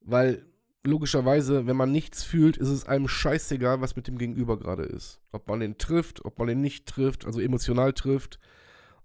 weil 0.00 0.46
logischerweise, 0.84 1.66
wenn 1.66 1.76
man 1.76 1.92
nichts 1.92 2.24
fühlt, 2.24 2.56
ist 2.56 2.68
es 2.68 2.86
einem 2.86 3.08
scheißegal, 3.08 3.82
was 3.82 3.94
mit 3.94 4.08
dem 4.08 4.16
Gegenüber 4.16 4.58
gerade 4.58 4.84
ist. 4.84 5.20
Ob 5.32 5.48
man 5.48 5.60
den 5.60 5.76
trifft, 5.76 6.24
ob 6.24 6.38
man 6.38 6.48
den 6.48 6.62
nicht 6.62 6.86
trifft, 6.86 7.26
also 7.26 7.40
emotional 7.40 7.92
trifft, 7.92 8.38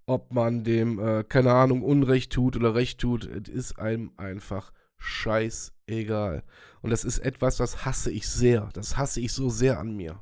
ob 0.06 0.34
man 0.34 0.64
dem, 0.64 1.00
äh, 1.00 1.24
keine 1.24 1.54
Ahnung, 1.54 1.84
Unrecht 1.84 2.32
tut 2.32 2.56
oder 2.56 2.76
Recht 2.76 3.00
tut, 3.00 3.26
ist 3.26 3.80
einem 3.80 4.12
einfach 4.18 4.72
scheißegal. 4.98 6.44
Und 6.82 6.90
das 6.90 7.04
ist 7.04 7.20
etwas, 7.20 7.58
das 7.58 7.86
hasse 7.86 8.12
ich 8.12 8.28
sehr. 8.28 8.70
Das 8.74 8.98
hasse 8.98 9.22
ich 9.22 9.34
so 9.34 9.50
sehr 9.50 9.80
an 9.80 9.96
mir. 9.96 10.22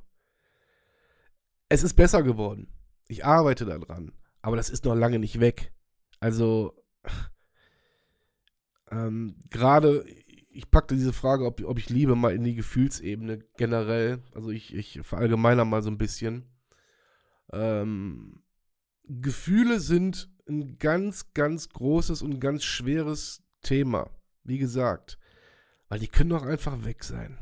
Es 1.69 1.83
ist 1.83 1.93
besser 1.93 2.23
geworden. 2.23 2.67
Ich 3.07 3.25
arbeite 3.25 3.65
daran. 3.65 4.11
Aber 4.41 4.55
das 4.55 4.69
ist 4.69 4.85
noch 4.85 4.95
lange 4.95 5.19
nicht 5.19 5.39
weg. 5.39 5.71
Also, 6.19 6.75
ähm, 8.91 9.35
gerade, 9.50 10.05
ich 10.50 10.69
packte 10.69 10.95
diese 10.95 11.13
Frage, 11.13 11.45
ob, 11.45 11.63
ob 11.63 11.77
ich 11.77 11.89
liebe, 11.89 12.15
mal 12.15 12.33
in 12.33 12.43
die 12.43 12.55
Gefühlsebene 12.55 13.39
generell. 13.57 14.21
Also 14.33 14.50
ich, 14.50 14.73
ich 14.75 15.00
verallgemeiner 15.03 15.65
mal 15.65 15.81
so 15.81 15.89
ein 15.89 15.97
bisschen. 15.97 16.45
Ähm, 17.53 18.41
Gefühle 19.03 19.79
sind 19.79 20.29
ein 20.48 20.77
ganz, 20.77 21.34
ganz 21.34 21.70
großes 21.70 22.22
und 22.22 22.39
ganz 22.39 22.63
schweres 22.63 23.43
Thema. 23.62 24.10
Wie 24.43 24.58
gesagt. 24.58 25.17
Weil 25.89 26.00
die 26.00 26.08
können 26.08 26.29
doch 26.29 26.43
einfach 26.43 26.86
weg 26.86 27.03
sein. 27.03 27.38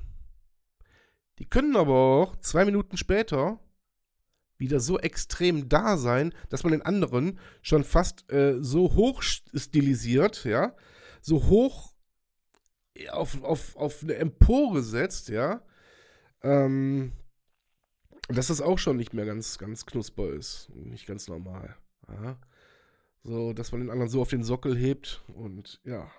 Die 1.38 1.46
können 1.46 1.76
aber 1.76 1.94
auch 1.94 2.36
zwei 2.38 2.66
Minuten 2.66 2.98
später 2.98 3.60
wieder 4.58 4.80
so 4.80 5.00
extrem 5.00 5.70
da 5.70 5.98
sein, 5.98 6.34
dass 6.50 6.64
man 6.64 6.72
den 6.72 6.82
anderen 6.82 7.40
schon 7.62 7.84
fast 7.84 8.30
äh, 8.32 8.58
so 8.60 8.94
hoch 8.94 9.22
stilisiert, 9.22 10.44
ja, 10.44 10.76
so 11.22 11.46
hoch 11.46 11.94
auf, 13.12 13.42
auf, 13.42 13.76
auf 13.78 14.04
eine 14.04 14.16
Empore 14.16 14.84
setzt, 14.84 15.30
ja, 15.30 15.62
ähm, 16.44 17.14
dass 18.30 18.48
das 18.48 18.62
auch 18.62 18.78
schon 18.78 18.98
nicht 18.98 19.14
mehr 19.14 19.26
ganz, 19.26 19.58
ganz 19.58 19.86
knusper 19.86 20.30
ist. 20.30 20.70
Nicht 20.76 21.08
ganz 21.08 21.28
normal. 21.28 21.76
Ja. 22.08 22.38
So, 23.24 23.54
dass 23.54 23.72
man 23.72 23.82
den 23.82 23.90
anderen 23.90 24.10
so 24.10 24.22
auf 24.22 24.30
den 24.30 24.44
Sockel 24.44 24.78
hebt 24.78 25.24
und 25.36 25.82
ja. 25.84 26.10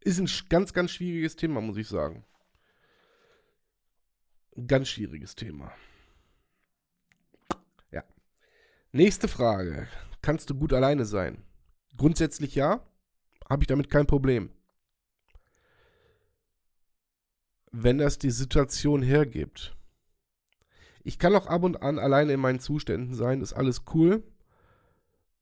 Ist 0.00 0.20
ein 0.20 0.30
ganz, 0.48 0.72
ganz 0.72 0.92
schwieriges 0.92 1.34
Thema, 1.34 1.60
muss 1.60 1.76
ich 1.76 1.88
sagen. 1.88 2.24
Ganz 4.66 4.88
schwieriges 4.88 5.34
Thema. 5.34 5.72
Ja. 7.90 8.04
Nächste 8.92 9.28
Frage. 9.28 9.88
Kannst 10.22 10.50
du 10.50 10.54
gut 10.54 10.72
alleine 10.72 11.04
sein? 11.04 11.42
Grundsätzlich 11.96 12.54
ja 12.54 12.86
habe 13.48 13.62
ich 13.62 13.66
damit 13.66 13.90
kein 13.90 14.06
Problem. 14.06 14.50
Wenn 17.70 17.98
das 17.98 18.18
die 18.18 18.30
Situation 18.30 19.02
hergibt. 19.02 19.77
Ich 21.04 21.18
kann 21.18 21.34
auch 21.34 21.46
ab 21.46 21.62
und 21.62 21.82
an 21.82 21.98
alleine 21.98 22.32
in 22.32 22.40
meinen 22.40 22.60
Zuständen 22.60 23.14
sein, 23.14 23.40
ist 23.40 23.52
alles 23.52 23.82
cool. 23.94 24.22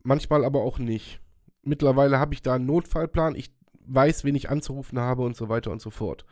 Manchmal 0.02 0.44
aber 0.44 0.62
auch 0.62 0.78
nicht. 0.78 1.20
Mittlerweile 1.62 2.18
habe 2.18 2.34
ich 2.34 2.42
da 2.42 2.54
einen 2.54 2.66
Notfallplan. 2.66 3.34
Ich 3.34 3.52
weiß, 3.86 4.24
wen 4.24 4.34
ich 4.34 4.50
anzurufen 4.50 4.98
habe 4.98 5.22
und 5.22 5.36
so 5.36 5.48
weiter 5.48 5.70
und 5.70 5.80
so 5.80 5.90
fort. 5.90 6.24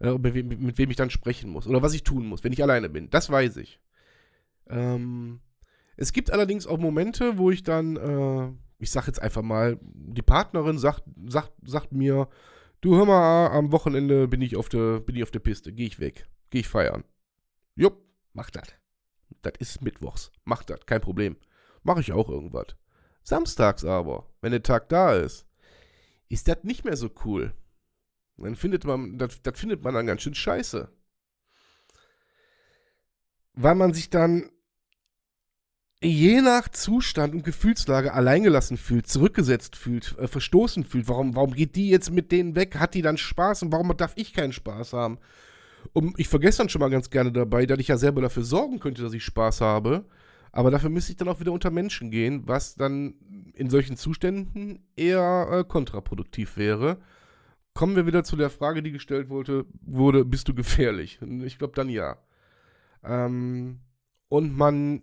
Äh, 0.00 0.18
mit, 0.18 0.34
wem, 0.34 0.48
mit, 0.48 0.78
wem, 0.78 0.90
ich 0.90 0.96
dann 0.96 1.10
sprechen 1.10 1.50
muss 1.50 1.66
oder 1.66 1.82
was 1.82 1.94
ich 1.94 2.02
tun 2.02 2.26
muss, 2.26 2.44
wenn 2.44 2.52
ich 2.52 2.62
alleine 2.62 2.90
bin. 2.90 3.08
Das 3.10 3.30
weiß 3.30 3.56
ich. 3.56 3.80
Ähm, 4.68 5.40
es 5.96 6.12
gibt 6.12 6.30
allerdings 6.30 6.66
auch 6.66 6.78
Momente, 6.78 7.38
wo 7.38 7.50
ich 7.50 7.62
dann 7.62 7.96
äh, 7.96 8.52
ich 8.78 8.90
sag 8.90 9.06
jetzt 9.06 9.20
einfach 9.20 9.42
mal, 9.42 9.78
die 9.82 10.22
Partnerin 10.22 10.78
sagt, 10.78 11.02
sagt, 11.26 11.52
sagt 11.64 11.92
mir, 11.92 12.28
du 12.80 12.96
hör 12.96 13.06
mal, 13.06 13.48
am 13.48 13.72
Wochenende 13.72 14.28
bin 14.28 14.42
ich 14.42 14.56
auf 14.56 14.68
der, 14.68 15.00
bin 15.00 15.16
ich 15.16 15.22
auf 15.22 15.30
der 15.30 15.40
Piste, 15.40 15.72
geh 15.72 15.86
ich 15.86 15.98
weg, 15.98 16.28
geh 16.50 16.60
ich 16.60 16.68
feiern. 16.68 17.04
Jupp, 17.74 18.02
mach 18.36 18.50
das. 18.50 18.68
das 19.42 19.54
ist 19.58 19.82
mittwochs. 19.82 20.30
Mach 20.44 20.62
das, 20.62 20.86
kein 20.86 21.00
Problem. 21.00 21.36
Mache 21.82 22.00
ich 22.00 22.12
auch 22.12 22.28
irgendwas. 22.28 22.76
Samstags 23.22 23.84
aber, 23.84 24.30
wenn 24.40 24.52
der 24.52 24.62
Tag 24.62 24.88
da 24.88 25.14
ist, 25.14 25.46
ist 26.28 26.46
das 26.46 26.62
nicht 26.62 26.84
mehr 26.84 26.96
so 26.96 27.10
cool. 27.24 27.54
Dann 28.36 28.54
findet 28.54 28.84
man, 28.84 29.18
das, 29.18 29.40
findet 29.54 29.82
man 29.82 29.94
dann 29.94 30.06
ganz 30.06 30.22
schön 30.22 30.34
scheiße. 30.34 30.88
Weil 33.54 33.74
man 33.74 33.94
sich 33.94 34.10
dann 34.10 34.50
je 36.02 36.42
nach 36.42 36.68
Zustand 36.68 37.34
und 37.34 37.42
Gefühlslage 37.42 38.12
alleingelassen 38.12 38.76
fühlt, 38.76 39.06
zurückgesetzt 39.06 39.76
fühlt, 39.76 40.16
äh, 40.18 40.28
verstoßen 40.28 40.84
fühlt. 40.84 41.08
Warum, 41.08 41.34
warum 41.34 41.54
geht 41.54 41.74
die 41.74 41.88
jetzt 41.88 42.10
mit 42.10 42.30
denen 42.30 42.54
weg? 42.54 42.76
Hat 42.78 42.92
die 42.92 43.02
dann 43.02 43.16
Spaß 43.16 43.62
und 43.62 43.72
warum 43.72 43.96
darf 43.96 44.12
ich 44.16 44.34
keinen 44.34 44.52
Spaß 44.52 44.92
haben? 44.92 45.18
Und 45.92 46.18
ich 46.18 46.28
vergesse 46.28 46.58
dann 46.58 46.68
schon 46.68 46.80
mal 46.80 46.90
ganz 46.90 47.10
gerne 47.10 47.32
dabei, 47.32 47.66
dass 47.66 47.78
ich 47.78 47.88
ja 47.88 47.96
selber 47.96 48.20
dafür 48.20 48.44
sorgen 48.44 48.80
könnte, 48.80 49.02
dass 49.02 49.12
ich 49.12 49.24
Spaß 49.24 49.60
habe. 49.60 50.04
Aber 50.52 50.70
dafür 50.70 50.90
müsste 50.90 51.12
ich 51.12 51.18
dann 51.18 51.28
auch 51.28 51.40
wieder 51.40 51.52
unter 51.52 51.70
Menschen 51.70 52.10
gehen, 52.10 52.42
was 52.46 52.76
dann 52.76 53.14
in 53.54 53.68
solchen 53.68 53.96
Zuständen 53.96 54.86
eher 54.96 55.48
äh, 55.50 55.64
kontraproduktiv 55.64 56.56
wäre. 56.56 56.98
Kommen 57.74 57.94
wir 57.94 58.06
wieder 58.06 58.24
zu 58.24 58.36
der 58.36 58.48
Frage, 58.48 58.82
die 58.82 58.92
gestellt 58.92 59.28
wurde, 59.28 59.66
wurde 59.82 60.24
bist 60.24 60.48
du 60.48 60.54
gefährlich? 60.54 61.20
Ich 61.44 61.58
glaube 61.58 61.74
dann 61.74 61.90
ja. 61.90 62.16
Ähm, 63.04 63.80
und 64.28 64.56
man 64.56 65.02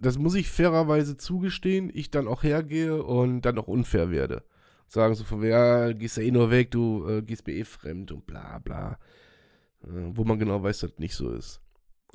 das 0.00 0.18
muss 0.18 0.34
ich 0.34 0.48
fairerweise 0.48 1.16
zugestehen, 1.16 1.90
ich 1.92 2.10
dann 2.10 2.28
auch 2.28 2.42
hergehe 2.42 3.02
und 3.02 3.42
dann 3.42 3.58
auch 3.58 3.68
unfair 3.68 4.10
werde. 4.10 4.44
Sagen 4.86 5.14
so 5.14 5.24
von, 5.24 5.42
ja, 5.42 5.92
gehst 5.92 6.16
ja 6.16 6.22
eh 6.22 6.30
nur 6.30 6.50
weg, 6.50 6.70
du 6.70 7.06
äh, 7.08 7.22
gehst 7.22 7.46
mir 7.46 7.54
eh 7.54 7.64
fremd 7.64 8.12
und 8.12 8.26
bla 8.26 8.58
bla. 8.58 8.98
Äh, 9.84 10.10
wo 10.12 10.24
man 10.24 10.38
genau 10.38 10.62
weiß, 10.62 10.80
dass 10.80 10.90
das 10.90 10.98
nicht 10.98 11.14
so 11.14 11.30
ist. 11.30 11.60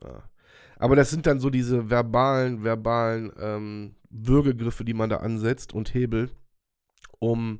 Ja. 0.01 0.23
Aber 0.77 0.95
das 0.95 1.09
sind 1.09 1.25
dann 1.27 1.39
so 1.39 1.49
diese 1.49 1.89
verbalen, 1.89 2.63
verbalen 2.63 3.31
ähm, 3.39 3.95
Würgegriffe, 4.09 4.83
die 4.83 4.93
man 4.93 5.09
da 5.09 5.17
ansetzt 5.17 5.73
und 5.73 5.93
hebelt, 5.93 6.35
um 7.19 7.59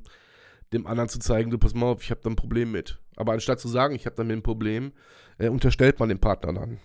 dem 0.72 0.86
anderen 0.86 1.08
zu 1.08 1.18
zeigen, 1.18 1.50
du 1.50 1.58
pass 1.58 1.74
mal 1.74 1.86
auf, 1.86 2.02
ich 2.02 2.10
habe 2.10 2.20
da 2.22 2.30
ein 2.30 2.36
Problem 2.36 2.72
mit. 2.72 3.00
Aber 3.16 3.32
anstatt 3.32 3.60
zu 3.60 3.68
sagen, 3.68 3.94
ich 3.94 4.06
habe 4.06 4.16
damit 4.16 4.36
ein 4.36 4.42
Problem, 4.42 4.92
äh, 5.38 5.48
unterstellt 5.48 5.98
man 6.00 6.08
dem 6.08 6.18
Partner 6.18 6.52
dann 6.52 6.78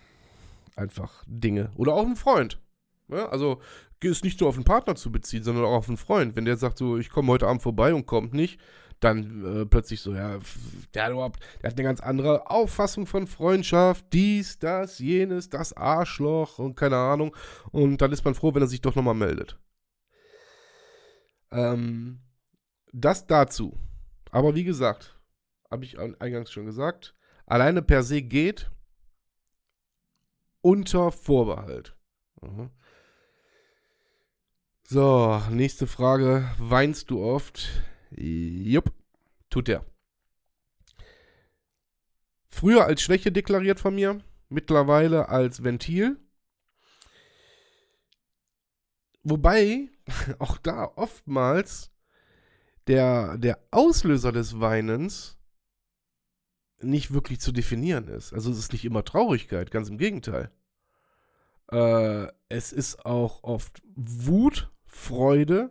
einfach 0.76 1.24
Dinge. 1.26 1.70
Oder 1.76 1.94
auch 1.94 2.06
einem 2.06 2.16
Freund. 2.16 2.58
Ja, 3.08 3.28
also 3.28 3.60
ist 4.02 4.24
nicht 4.24 4.40
nur 4.40 4.48
auf 4.48 4.54
den 4.54 4.64
Partner 4.64 4.94
zu 4.94 5.12
beziehen, 5.12 5.42
sondern 5.42 5.64
auch 5.64 5.74
auf 5.74 5.88
einen 5.88 5.98
Freund. 5.98 6.36
Wenn 6.36 6.46
der 6.46 6.56
sagt 6.56 6.78
so, 6.78 6.96
ich 6.96 7.10
komme 7.10 7.28
heute 7.28 7.46
Abend 7.46 7.60
vorbei 7.60 7.92
und 7.92 8.06
kommt 8.06 8.32
nicht, 8.32 8.58
dann 9.00 9.62
äh, 9.62 9.66
plötzlich 9.66 10.00
so, 10.00 10.14
ja, 10.14 10.38
der 10.94 11.04
hat, 11.04 11.12
überhaupt, 11.12 11.40
der 11.62 11.70
hat 11.70 11.78
eine 11.78 11.88
ganz 11.88 12.00
andere 12.00 12.50
Auffassung 12.50 13.06
von 13.06 13.26
Freundschaft, 13.26 14.04
dies, 14.12 14.58
das, 14.58 14.98
jenes, 14.98 15.48
das 15.48 15.72
Arschloch 15.72 16.58
und 16.58 16.76
keine 16.76 16.96
Ahnung. 16.96 17.34
Und 17.72 17.98
dann 18.02 18.12
ist 18.12 18.24
man 18.24 18.34
froh, 18.34 18.54
wenn 18.54 18.62
er 18.62 18.68
sich 18.68 18.82
doch 18.82 18.94
nochmal 18.94 19.14
meldet. 19.14 19.58
Ähm, 21.50 22.20
das 22.92 23.26
dazu. 23.26 23.78
Aber 24.30 24.54
wie 24.54 24.64
gesagt, 24.64 25.18
habe 25.70 25.84
ich 25.84 25.98
eingangs 25.98 26.52
schon 26.52 26.66
gesagt, 26.66 27.14
alleine 27.46 27.82
per 27.82 28.02
se 28.02 28.22
geht 28.22 28.70
unter 30.60 31.10
Vorbehalt. 31.10 31.96
Mhm. 32.42 32.70
So, 34.82 35.40
nächste 35.50 35.86
Frage. 35.86 36.50
Weinst 36.58 37.10
du 37.10 37.22
oft? 37.22 37.68
Jupp, 38.10 38.92
tut 39.48 39.68
er. 39.68 39.84
Früher 42.48 42.84
als 42.84 43.00
Schwäche 43.02 43.32
deklariert 43.32 43.80
von 43.80 43.94
mir, 43.94 44.20
mittlerweile 44.48 45.28
als 45.28 45.62
Ventil. 45.62 46.18
Wobei 49.22 49.88
auch 50.38 50.58
da 50.58 50.92
oftmals 50.96 51.90
der, 52.86 53.38
der 53.38 53.58
Auslöser 53.70 54.32
des 54.32 54.58
Weinens 54.60 55.38
nicht 56.82 57.12
wirklich 57.12 57.40
zu 57.40 57.52
definieren 57.52 58.08
ist. 58.08 58.32
Also 58.32 58.50
es 58.50 58.58
ist 58.58 58.72
nicht 58.72 58.84
immer 58.84 59.04
Traurigkeit, 59.04 59.70
ganz 59.70 59.88
im 59.88 59.98
Gegenteil. 59.98 60.50
Äh, 61.70 62.26
es 62.48 62.72
ist 62.72 63.04
auch 63.04 63.44
oft 63.44 63.82
Wut, 63.94 64.72
Freude, 64.84 65.70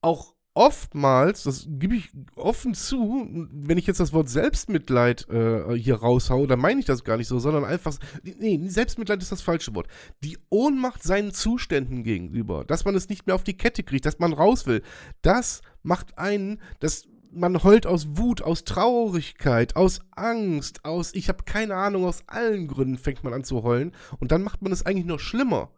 auch 0.00 0.35
oftmals, 0.56 1.42
das 1.42 1.66
gebe 1.68 1.94
ich 1.96 2.10
offen 2.34 2.72
zu, 2.72 3.28
wenn 3.52 3.76
ich 3.76 3.86
jetzt 3.86 4.00
das 4.00 4.14
Wort 4.14 4.30
Selbstmitleid 4.30 5.28
äh, 5.28 5.74
hier 5.74 5.96
raushau, 5.96 6.46
dann 6.46 6.60
meine 6.60 6.80
ich 6.80 6.86
das 6.86 7.04
gar 7.04 7.18
nicht 7.18 7.28
so, 7.28 7.38
sondern 7.38 7.64
einfach, 7.64 7.94
nee, 8.22 8.58
Selbstmitleid 8.66 9.20
ist 9.20 9.30
das 9.30 9.42
falsche 9.42 9.74
Wort. 9.74 9.86
Die 10.24 10.38
Ohnmacht 10.48 11.02
seinen 11.02 11.34
Zuständen 11.34 12.04
gegenüber, 12.04 12.64
dass 12.64 12.86
man 12.86 12.94
es 12.94 13.10
nicht 13.10 13.26
mehr 13.26 13.34
auf 13.34 13.44
die 13.44 13.56
Kette 13.56 13.82
kriegt, 13.82 14.06
dass 14.06 14.18
man 14.18 14.32
raus 14.32 14.66
will, 14.66 14.82
das 15.20 15.60
macht 15.82 16.16
einen, 16.16 16.60
das 16.80 17.06
man 17.32 17.62
heult 17.62 17.86
aus 17.86 18.16
Wut, 18.16 18.40
aus 18.40 18.64
Traurigkeit, 18.64 19.76
aus 19.76 20.00
Angst, 20.12 20.86
aus, 20.86 21.12
ich 21.14 21.28
habe 21.28 21.44
keine 21.44 21.74
Ahnung, 21.74 22.06
aus 22.06 22.22
allen 22.28 22.66
Gründen 22.66 22.96
fängt 22.96 23.22
man 23.24 23.34
an 23.34 23.44
zu 23.44 23.62
heulen 23.62 23.92
und 24.20 24.32
dann 24.32 24.42
macht 24.42 24.62
man 24.62 24.72
es 24.72 24.86
eigentlich 24.86 25.04
noch 25.04 25.20
schlimmer. 25.20 25.68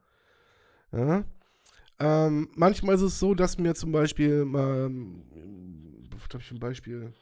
Ja? 0.93 1.25
Ähm, 2.01 2.49
manchmal 2.55 2.95
ist 2.95 3.03
es 3.03 3.19
so, 3.19 3.35
dass 3.35 3.59
mir 3.59 3.75
zum 3.75 3.93
Beispiel 3.93 4.45
mal, 4.45 4.91
was 4.91 6.29
habe 6.33 6.43
ich 6.43 6.51
ein 6.53 6.61
Beispiel? 6.61 7.13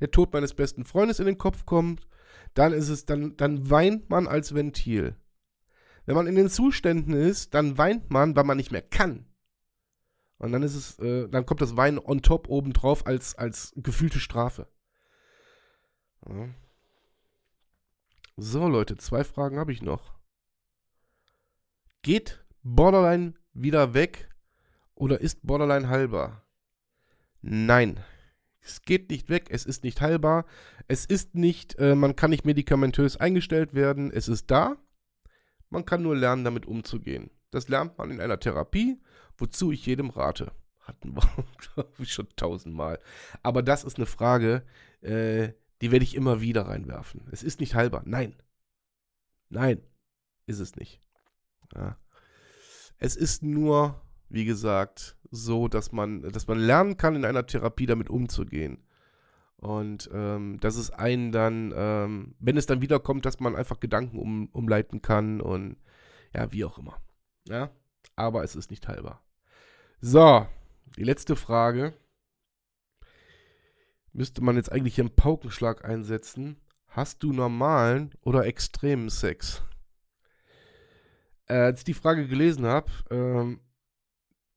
Der 0.00 0.10
Tod 0.10 0.32
meines 0.32 0.54
besten 0.54 0.84
Freundes 0.84 1.18
in 1.18 1.26
den 1.26 1.38
Kopf 1.38 1.66
kommt, 1.66 2.08
dann 2.54 2.72
ist 2.72 2.88
es, 2.88 3.04
dann, 3.04 3.36
dann 3.36 3.68
weint 3.70 4.08
man 4.08 4.26
als 4.26 4.54
Ventil. 4.54 5.16
Wenn 6.06 6.14
man 6.14 6.26
in 6.26 6.34
den 6.34 6.48
Zuständen 6.48 7.14
ist, 7.14 7.54
dann 7.54 7.78
weint 7.78 8.10
man, 8.10 8.36
weil 8.36 8.44
man 8.44 8.56
nicht 8.56 8.72
mehr 8.72 8.82
kann. 8.82 9.26
Und 10.38 10.52
dann 10.52 10.62
ist 10.62 10.74
es, 10.74 10.98
äh, 10.98 11.28
dann 11.28 11.46
kommt 11.46 11.60
das 11.60 11.76
Weinen 11.76 11.98
on 11.98 12.22
top 12.22 12.48
obendrauf 12.48 13.06
als, 13.06 13.34
als 13.34 13.72
gefühlte 13.76 14.20
Strafe. 14.20 14.68
Ja. 16.28 16.48
So, 18.36 18.68
Leute, 18.68 18.96
zwei 18.96 19.24
Fragen 19.24 19.58
habe 19.58 19.72
ich 19.72 19.80
noch. 19.80 20.14
Geht 22.02 22.43
Borderline 22.64 23.34
wieder 23.52 23.94
weg 23.94 24.28
oder 24.94 25.20
ist 25.20 25.46
Borderline 25.46 25.88
heilbar? 25.88 26.42
Nein. 27.42 28.02
Es 28.62 28.80
geht 28.80 29.10
nicht 29.10 29.28
weg, 29.28 29.48
es 29.50 29.66
ist 29.66 29.84
nicht 29.84 30.00
heilbar, 30.00 30.46
es 30.88 31.04
ist 31.04 31.34
nicht, 31.34 31.78
äh, 31.78 31.94
man 31.94 32.16
kann 32.16 32.30
nicht 32.30 32.46
medikamentös 32.46 33.18
eingestellt 33.18 33.74
werden, 33.74 34.10
es 34.10 34.26
ist 34.26 34.50
da. 34.50 34.78
Man 35.68 35.84
kann 35.84 36.02
nur 36.02 36.16
lernen, 36.16 36.44
damit 36.44 36.64
umzugehen. 36.64 37.30
Das 37.50 37.68
lernt 37.68 37.98
man 37.98 38.10
in 38.10 38.22
einer 38.22 38.40
Therapie, 38.40 38.98
wozu 39.36 39.70
ich 39.70 39.84
jedem 39.84 40.08
rate. 40.08 40.50
Hatten 40.80 41.14
wir, 41.14 41.22
glaube 41.58 41.92
ich, 41.98 42.14
schon 42.14 42.28
tausendmal. 42.36 42.98
Aber 43.42 43.62
das 43.62 43.84
ist 43.84 43.98
eine 43.98 44.06
Frage, 44.06 44.64
äh, 45.02 45.52
die 45.82 45.92
werde 45.92 46.04
ich 46.04 46.14
immer 46.14 46.40
wieder 46.40 46.62
reinwerfen. 46.62 47.28
Es 47.30 47.42
ist 47.42 47.60
nicht 47.60 47.74
heilbar. 47.74 48.02
Nein. 48.06 48.34
Nein, 49.50 49.82
ist 50.46 50.60
es 50.60 50.76
nicht. 50.76 51.02
Ja. 51.74 51.98
Es 52.98 53.16
ist 53.16 53.42
nur, 53.42 54.00
wie 54.28 54.44
gesagt, 54.44 55.16
so, 55.30 55.68
dass 55.68 55.92
man, 55.92 56.22
dass 56.22 56.46
man 56.46 56.58
lernen 56.58 56.96
kann, 56.96 57.16
in 57.16 57.24
einer 57.24 57.46
Therapie 57.46 57.86
damit 57.86 58.08
umzugehen. 58.08 58.78
Und 59.56 60.10
ähm, 60.12 60.58
dass 60.60 60.76
es 60.76 60.90
einen 60.90 61.32
dann, 61.32 61.72
ähm, 61.74 62.34
wenn 62.38 62.56
es 62.56 62.66
dann 62.66 62.82
wiederkommt, 62.82 63.24
dass 63.24 63.40
man 63.40 63.56
einfach 63.56 63.80
Gedanken 63.80 64.18
um, 64.18 64.48
umleiten 64.52 65.00
kann 65.00 65.40
und 65.40 65.76
ja, 66.34 66.52
wie 66.52 66.64
auch 66.64 66.78
immer. 66.78 67.00
Ja, 67.48 67.70
aber 68.16 68.44
es 68.44 68.56
ist 68.56 68.70
nicht 68.70 68.86
heilbar. 68.88 69.22
So, 70.00 70.46
die 70.96 71.04
letzte 71.04 71.36
Frage. 71.36 71.94
Müsste 74.12 74.42
man 74.42 74.56
jetzt 74.56 74.70
eigentlich 74.70 74.94
hier 74.94 75.04
einen 75.04 75.16
Paukenschlag 75.16 75.84
einsetzen? 75.84 76.60
Hast 76.88 77.22
du 77.22 77.32
normalen 77.32 78.14
oder 78.20 78.46
extremen 78.46 79.10
Sex? 79.10 79.64
Äh, 81.46 81.54
als 81.54 81.80
ich 81.80 81.84
die 81.84 81.94
Frage 81.94 82.26
gelesen 82.26 82.66
habe, 82.66 82.90
ähm, 83.10 83.60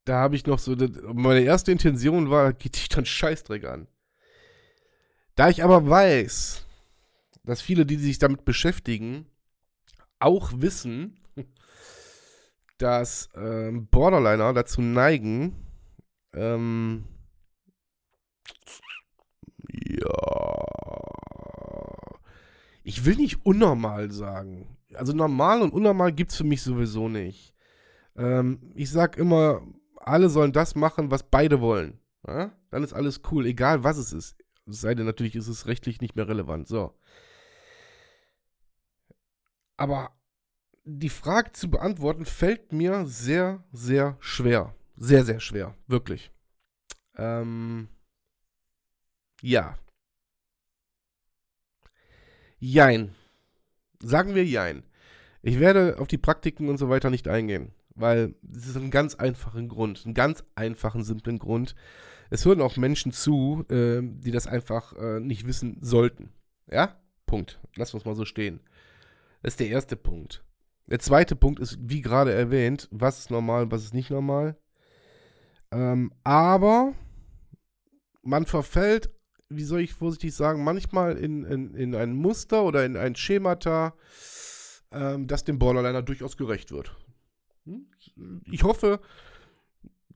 da 0.06 0.20
habe 0.20 0.36
ich 0.36 0.46
noch 0.46 0.60
so, 0.60 0.76
meine 1.14 1.42
erste 1.42 1.72
Intention 1.72 2.30
war, 2.30 2.54
geht 2.54 2.76
dich 2.76 2.88
dann 2.90 3.06
Scheißdreck 3.06 3.66
an. 3.66 3.88
Da 5.36 5.50
ich 5.50 5.64
aber 5.64 5.88
weiß, 5.88 6.66
dass 7.44 7.62
viele, 7.62 7.86
die 7.86 7.98
sich 7.98 8.18
damit 8.18 8.46
beschäftigen, 8.46 9.28
auch 10.20 10.52
wissen, 10.56 11.20
dass 12.78 13.30
ähm, 13.36 13.88
Borderliner 13.88 14.54
dazu 14.54 14.82
neigen, 14.82 15.68
ähm, 16.34 17.06
ja, 19.70 20.58
ich 22.84 23.04
will 23.04 23.16
nicht 23.16 23.46
unnormal 23.46 24.12
sagen 24.12 24.77
also 24.94 25.14
normal 25.14 25.62
und 25.62 25.74
unnormal 25.74 26.12
gibt 26.12 26.32
es 26.32 26.38
für 26.38 26.44
mich 26.44 26.62
sowieso 26.62 27.10
nicht. 27.10 27.54
Ähm, 28.16 28.72
ich 28.76 28.90
sag 28.90 29.18
immer, 29.18 29.62
alle 29.98 30.30
sollen 30.30 30.54
das 30.54 30.76
machen, 30.76 31.12
was 31.12 31.24
beide 31.24 31.62
wollen. 31.62 32.00
Ja? 32.26 32.52
Dann 32.70 32.84
ist 32.84 32.94
alles 32.94 33.22
cool, 33.32 33.46
egal 33.46 33.84
was 33.84 33.98
es 33.98 34.14
ist. 34.14 34.38
Es 34.66 34.82
sei 34.82 34.96
denn, 34.96 35.06
natürlich 35.06 35.36
ist 35.36 35.48
es 35.48 35.68
rechtlich 35.68 36.02
nicht 36.02 36.16
mehr 36.16 36.28
relevant. 36.28 36.68
So. 36.68 36.94
Aber 39.78 40.12
die 40.84 41.10
Frage 41.10 41.52
zu 41.52 41.70
beantworten 41.70 42.26
fällt 42.26 42.72
mir 42.72 43.06
sehr, 43.06 43.64
sehr 43.72 44.18
schwer. 44.20 44.74
Sehr, 44.96 45.24
sehr 45.24 45.40
schwer. 45.40 45.76
Wirklich. 45.88 46.32
Ähm, 47.16 47.88
ja. 49.42 49.78
Jein. 52.60 53.16
Sagen 54.02 54.36
wir 54.36 54.46
Jein. 54.46 54.84
Ich 55.42 55.60
werde 55.60 55.98
auf 56.00 56.08
die 56.08 56.18
Praktiken 56.18 56.70
und 56.70 56.78
so 56.78 56.90
weiter 56.90 57.10
nicht 57.10 57.28
eingehen, 57.28 57.72
weil 57.96 58.36
es 58.52 58.68
ist 58.68 58.78
einen 58.78 58.92
ganz 58.92 59.16
einfachen 59.16 59.70
Grund, 59.70 60.04
einen 60.06 60.14
ganz 60.14 60.44
einfachen, 60.56 61.04
simplen 61.04 61.40
Grund. 61.40 61.76
Es 62.30 62.46
hören 62.46 62.62
auch 62.62 62.76
Menschen 62.78 63.12
zu, 63.12 63.66
äh, 63.70 64.02
die 64.02 64.32
das 64.32 64.48
einfach 64.48 64.94
äh, 64.98 65.20
nicht 65.20 65.48
wissen 65.48 65.78
sollten. 65.82 66.32
Ja? 66.70 67.00
Punkt. 67.26 67.60
Lass 67.76 67.94
uns 67.94 68.06
mal 68.06 68.16
so 68.16 68.26
stehen. 68.26 68.60
Das 69.42 69.54
ist 69.54 69.60
der 69.60 69.70
erste 69.70 69.96
Punkt. 69.96 70.44
Der 70.88 71.00
zweite 71.00 71.36
Punkt 71.36 71.60
ist, 71.60 71.78
wie 71.82 72.02
gerade 72.02 72.34
erwähnt, 72.34 72.88
was 72.92 73.20
ist 73.20 73.32
normal, 73.32 73.70
was 73.72 73.84
ist 73.84 73.94
nicht 73.94 74.10
normal. 74.10 74.58
Ähm, 75.72 76.14
aber 76.24 76.94
man 78.24 78.46
verfällt, 78.46 79.10
wie 79.50 79.64
soll 79.64 79.82
ich 79.82 79.94
vorsichtig 79.94 80.34
sagen, 80.34 80.64
manchmal 80.64 81.18
in, 81.18 81.44
in, 81.46 81.74
in 81.74 81.96
ein 81.96 82.14
Muster 82.14 82.64
oder 82.64 82.86
in 82.86 82.98
ein 82.98 83.16
Schemata, 83.16 83.96
ähm, 84.92 85.28
das 85.28 85.44
dem 85.44 85.60
Borderliner 85.60 86.02
durchaus 86.02 86.38
gerecht 86.38 86.72
wird. 86.72 86.96
Hm? 87.66 87.88
Ich 88.52 88.64
hoffe, 88.64 89.00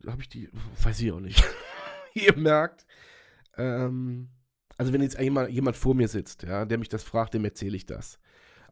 habe 0.05 0.21
ich 0.21 0.29
die, 0.29 0.49
weiß 0.83 0.99
ich 1.01 1.11
auch 1.11 1.19
nicht. 1.19 1.43
Ihr 2.13 2.35
merkt, 2.35 2.85
ähm, 3.57 4.29
also 4.77 4.93
wenn 4.93 5.01
jetzt 5.01 5.19
jemand, 5.19 5.51
jemand 5.51 5.77
vor 5.77 5.93
mir 5.95 6.07
sitzt, 6.07 6.43
ja, 6.43 6.65
der 6.65 6.77
mich 6.77 6.89
das 6.89 7.03
fragt, 7.03 7.33
dem 7.33 7.45
erzähle 7.45 7.77
ich 7.77 7.85
das. 7.85 8.19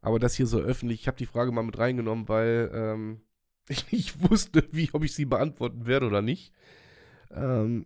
Aber 0.02 0.20
das 0.20 0.36
hier 0.36 0.48
so 0.48 0.60
öffentlich, 0.60 1.02
ich 1.02 1.08
habe 1.08 1.18
die 1.18 1.26
Frage 1.26 1.52
mal 1.52 1.64
mit 1.64 1.78
reingenommen, 1.78 2.28
weil 2.28 2.72
ähm, 2.74 3.22
ich 3.70 3.92
nicht 3.92 4.30
wusste, 4.30 4.68
wie, 4.72 4.90
ob 4.94 5.04
ich 5.04 5.14
sie 5.14 5.26
beantworten 5.26 5.86
werde 5.86 6.08
oder 6.08 6.22
nicht. 6.22 6.54
Ähm, 7.32 7.86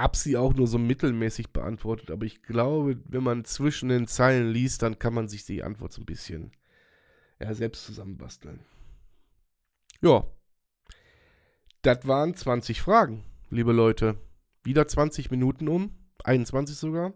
hab 0.00 0.16
sie 0.16 0.36
auch 0.36 0.54
nur 0.54 0.66
so 0.66 0.78
mittelmäßig 0.78 1.50
beantwortet, 1.50 2.10
aber 2.10 2.24
ich 2.24 2.42
glaube, 2.42 2.98
wenn 3.04 3.22
man 3.22 3.44
zwischen 3.44 3.88
den 3.88 4.06
Zeilen 4.06 4.50
liest, 4.50 4.82
dann 4.82 4.98
kann 4.98 5.14
man 5.14 5.28
sich 5.28 5.44
die 5.44 5.62
Antwort 5.62 5.92
so 5.92 6.00
ein 6.00 6.06
bisschen 6.06 6.52
ja, 7.38 7.52
selbst 7.54 7.84
zusammenbasteln. 7.84 8.60
Ja. 10.00 10.26
Das 11.82 12.06
waren 12.06 12.34
20 12.34 12.80
Fragen, 12.82 13.24
liebe 13.50 13.72
Leute. 13.72 14.16
Wieder 14.62 14.86
20 14.86 15.30
Minuten 15.30 15.68
um, 15.68 15.94
21 16.24 16.76
sogar. 16.76 17.14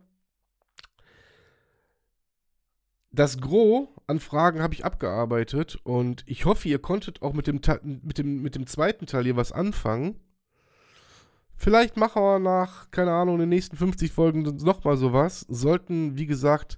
Das 3.11 3.39
Gros 3.39 3.89
an 4.07 4.19
Fragen 4.19 4.61
habe 4.61 4.75
ich 4.75 4.85
abgearbeitet 4.85 5.79
und 5.85 6.25
ich 6.27 6.47
hoffe, 6.47 6.69
ihr 6.69 6.81
konntet 6.81 7.23
auch 7.23 7.33
mit 7.33 7.47
dem, 7.47 7.61
mit 8.03 8.19
dem, 8.19 8.43
mit 8.43 8.55
dem 8.55 8.67
zweiten 8.67 9.07
Teil 9.07 9.25
hier 9.25 9.37
was 9.37 9.53
anfangen. 9.53 10.19
Vielleicht 11.57 11.97
machen 11.97 12.23
wir 12.23 12.39
nach, 12.39 12.91
keine 12.91 13.13
Ahnung, 13.13 13.39
den 13.39 13.49
nächsten 13.49 13.77
50 13.77 14.13
Folgen 14.13 14.43
nochmal 14.43 14.97
sowas. 14.97 15.47
Sollten, 15.49 16.19
wie 16.19 16.27
gesagt, 16.27 16.77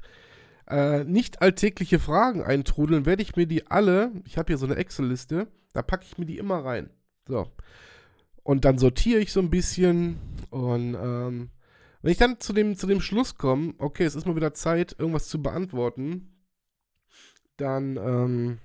äh, 0.68 1.04
nicht 1.04 1.42
alltägliche 1.42 1.98
Fragen 1.98 2.42
eintrudeln, 2.42 3.06
werde 3.06 3.22
ich 3.22 3.36
mir 3.36 3.46
die 3.46 3.66
alle, 3.68 4.12
ich 4.24 4.36
habe 4.36 4.48
hier 4.48 4.58
so 4.58 4.66
eine 4.66 4.76
Excel-Liste, 4.76 5.48
da 5.72 5.82
packe 5.82 6.04
ich 6.04 6.18
mir 6.18 6.26
die 6.26 6.38
immer 6.38 6.64
rein. 6.64 6.90
So. 7.28 7.50
Und 8.42 8.64
dann 8.64 8.78
sortiere 8.78 9.20
ich 9.20 9.32
so 9.32 9.40
ein 9.40 9.50
bisschen 9.50 10.18
und 10.50 10.94
ähm, 10.94 11.50
wenn 12.02 12.12
ich 12.12 12.18
dann 12.18 12.38
zu 12.38 12.52
dem, 12.52 12.76
zu 12.76 12.86
dem 12.86 13.00
Schluss 13.00 13.36
komme, 13.36 13.74
okay, 13.78 14.04
es 14.04 14.14
ist 14.14 14.26
mal 14.26 14.36
wieder 14.36 14.54
Zeit, 14.54 14.94
irgendwas 14.98 15.28
zu 15.28 15.42
beantworten, 15.42 16.36
dann, 17.56 17.96
ähm, 17.96 18.58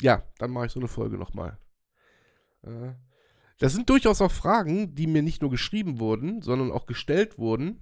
ja, 0.00 0.24
dann 0.38 0.50
mache 0.50 0.66
ich 0.66 0.72
so 0.72 0.80
eine 0.80 0.88
Folge 0.88 1.16
nochmal. 1.18 1.58
Äh, 2.62 2.94
das 3.58 3.72
sind 3.72 3.88
durchaus 3.88 4.20
auch 4.20 4.32
Fragen, 4.32 4.94
die 4.94 5.06
mir 5.06 5.22
nicht 5.22 5.42
nur 5.42 5.50
geschrieben 5.50 6.00
wurden, 6.00 6.42
sondern 6.42 6.72
auch 6.72 6.86
gestellt 6.86 7.38
wurden. 7.38 7.78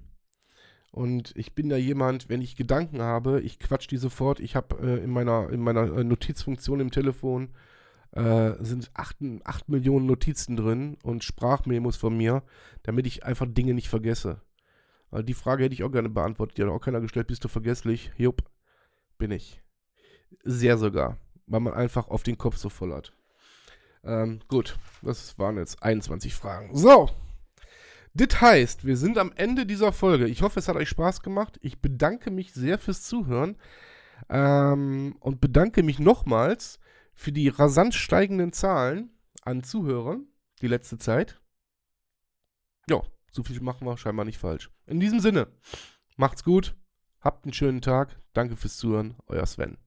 Und 0.92 1.32
ich 1.36 1.54
bin 1.54 1.68
da 1.68 1.76
jemand, 1.76 2.28
wenn 2.28 2.42
ich 2.42 2.56
Gedanken 2.56 3.00
habe, 3.00 3.40
ich 3.40 3.58
quatsch 3.58 3.88
die 3.88 3.96
sofort. 3.96 4.40
Ich 4.40 4.56
habe 4.56 4.76
äh, 4.82 5.04
in 5.04 5.10
meiner, 5.10 5.48
in 5.50 5.60
meiner 5.60 5.96
äh, 5.96 6.04
Notizfunktion 6.04 6.80
im 6.80 6.90
Telefon 6.90 7.50
äh, 8.12 8.52
sind 8.58 8.90
8, 8.94 9.16
8 9.44 9.68
Millionen 9.68 10.06
Notizen 10.06 10.56
drin 10.56 10.96
und 11.02 11.22
Sprachmemos 11.22 11.96
von 11.96 12.16
mir, 12.16 12.42
damit 12.82 13.06
ich 13.06 13.24
einfach 13.24 13.46
Dinge 13.48 13.74
nicht 13.74 13.88
vergesse. 13.88 14.40
Also 15.10 15.24
die 15.24 15.34
Frage 15.34 15.64
hätte 15.64 15.74
ich 15.74 15.84
auch 15.84 15.92
gerne 15.92 16.08
beantwortet. 16.08 16.58
Die 16.58 16.62
hat 16.62 16.70
auch 16.70 16.80
keiner 16.80 17.00
gestellt. 17.00 17.28
Bist 17.28 17.44
du 17.44 17.48
vergesslich? 17.48 18.12
Jupp, 18.16 18.42
bin 19.18 19.30
ich. 19.30 19.62
Sehr 20.44 20.78
sogar. 20.78 21.18
Weil 21.46 21.60
man 21.60 21.74
einfach 21.74 22.08
auf 22.08 22.22
den 22.22 22.38
Kopf 22.38 22.56
so 22.56 22.68
voll 22.68 22.92
hat. 22.92 23.12
Ähm, 24.04 24.40
gut, 24.48 24.78
das 25.02 25.38
waren 25.38 25.56
jetzt 25.56 25.82
21 25.82 26.34
Fragen. 26.34 26.74
So. 26.76 27.10
Das 28.14 28.40
heißt, 28.40 28.84
wir 28.84 28.96
sind 28.96 29.18
am 29.18 29.32
Ende 29.36 29.66
dieser 29.66 29.92
Folge. 29.92 30.26
Ich 30.26 30.42
hoffe, 30.42 30.58
es 30.58 30.68
hat 30.68 30.76
euch 30.76 30.88
Spaß 30.88 31.22
gemacht. 31.22 31.58
Ich 31.62 31.80
bedanke 31.80 32.30
mich 32.30 32.52
sehr 32.52 32.78
fürs 32.78 33.02
Zuhören. 33.02 33.56
Ähm, 34.28 35.16
und 35.20 35.40
bedanke 35.40 35.82
mich 35.82 35.98
nochmals 35.98 36.78
für 37.14 37.32
die 37.32 37.48
rasant 37.48 37.94
steigenden 37.94 38.52
Zahlen 38.52 39.10
an 39.42 39.62
Zuhörern 39.62 40.26
die 40.60 40.68
letzte 40.68 40.98
Zeit. 40.98 41.40
Ja, 42.88 43.02
so 43.30 43.42
viel 43.42 43.60
machen 43.60 43.86
wir 43.86 43.96
scheinbar 43.96 44.24
nicht 44.24 44.38
falsch. 44.38 44.70
In 44.86 45.00
diesem 45.00 45.20
Sinne, 45.20 45.48
macht's 46.16 46.44
gut, 46.44 46.76
habt 47.20 47.44
einen 47.44 47.52
schönen 47.52 47.80
Tag, 47.80 48.20
danke 48.32 48.56
fürs 48.56 48.76
Zuhören, 48.76 49.16
euer 49.26 49.46
Sven. 49.46 49.78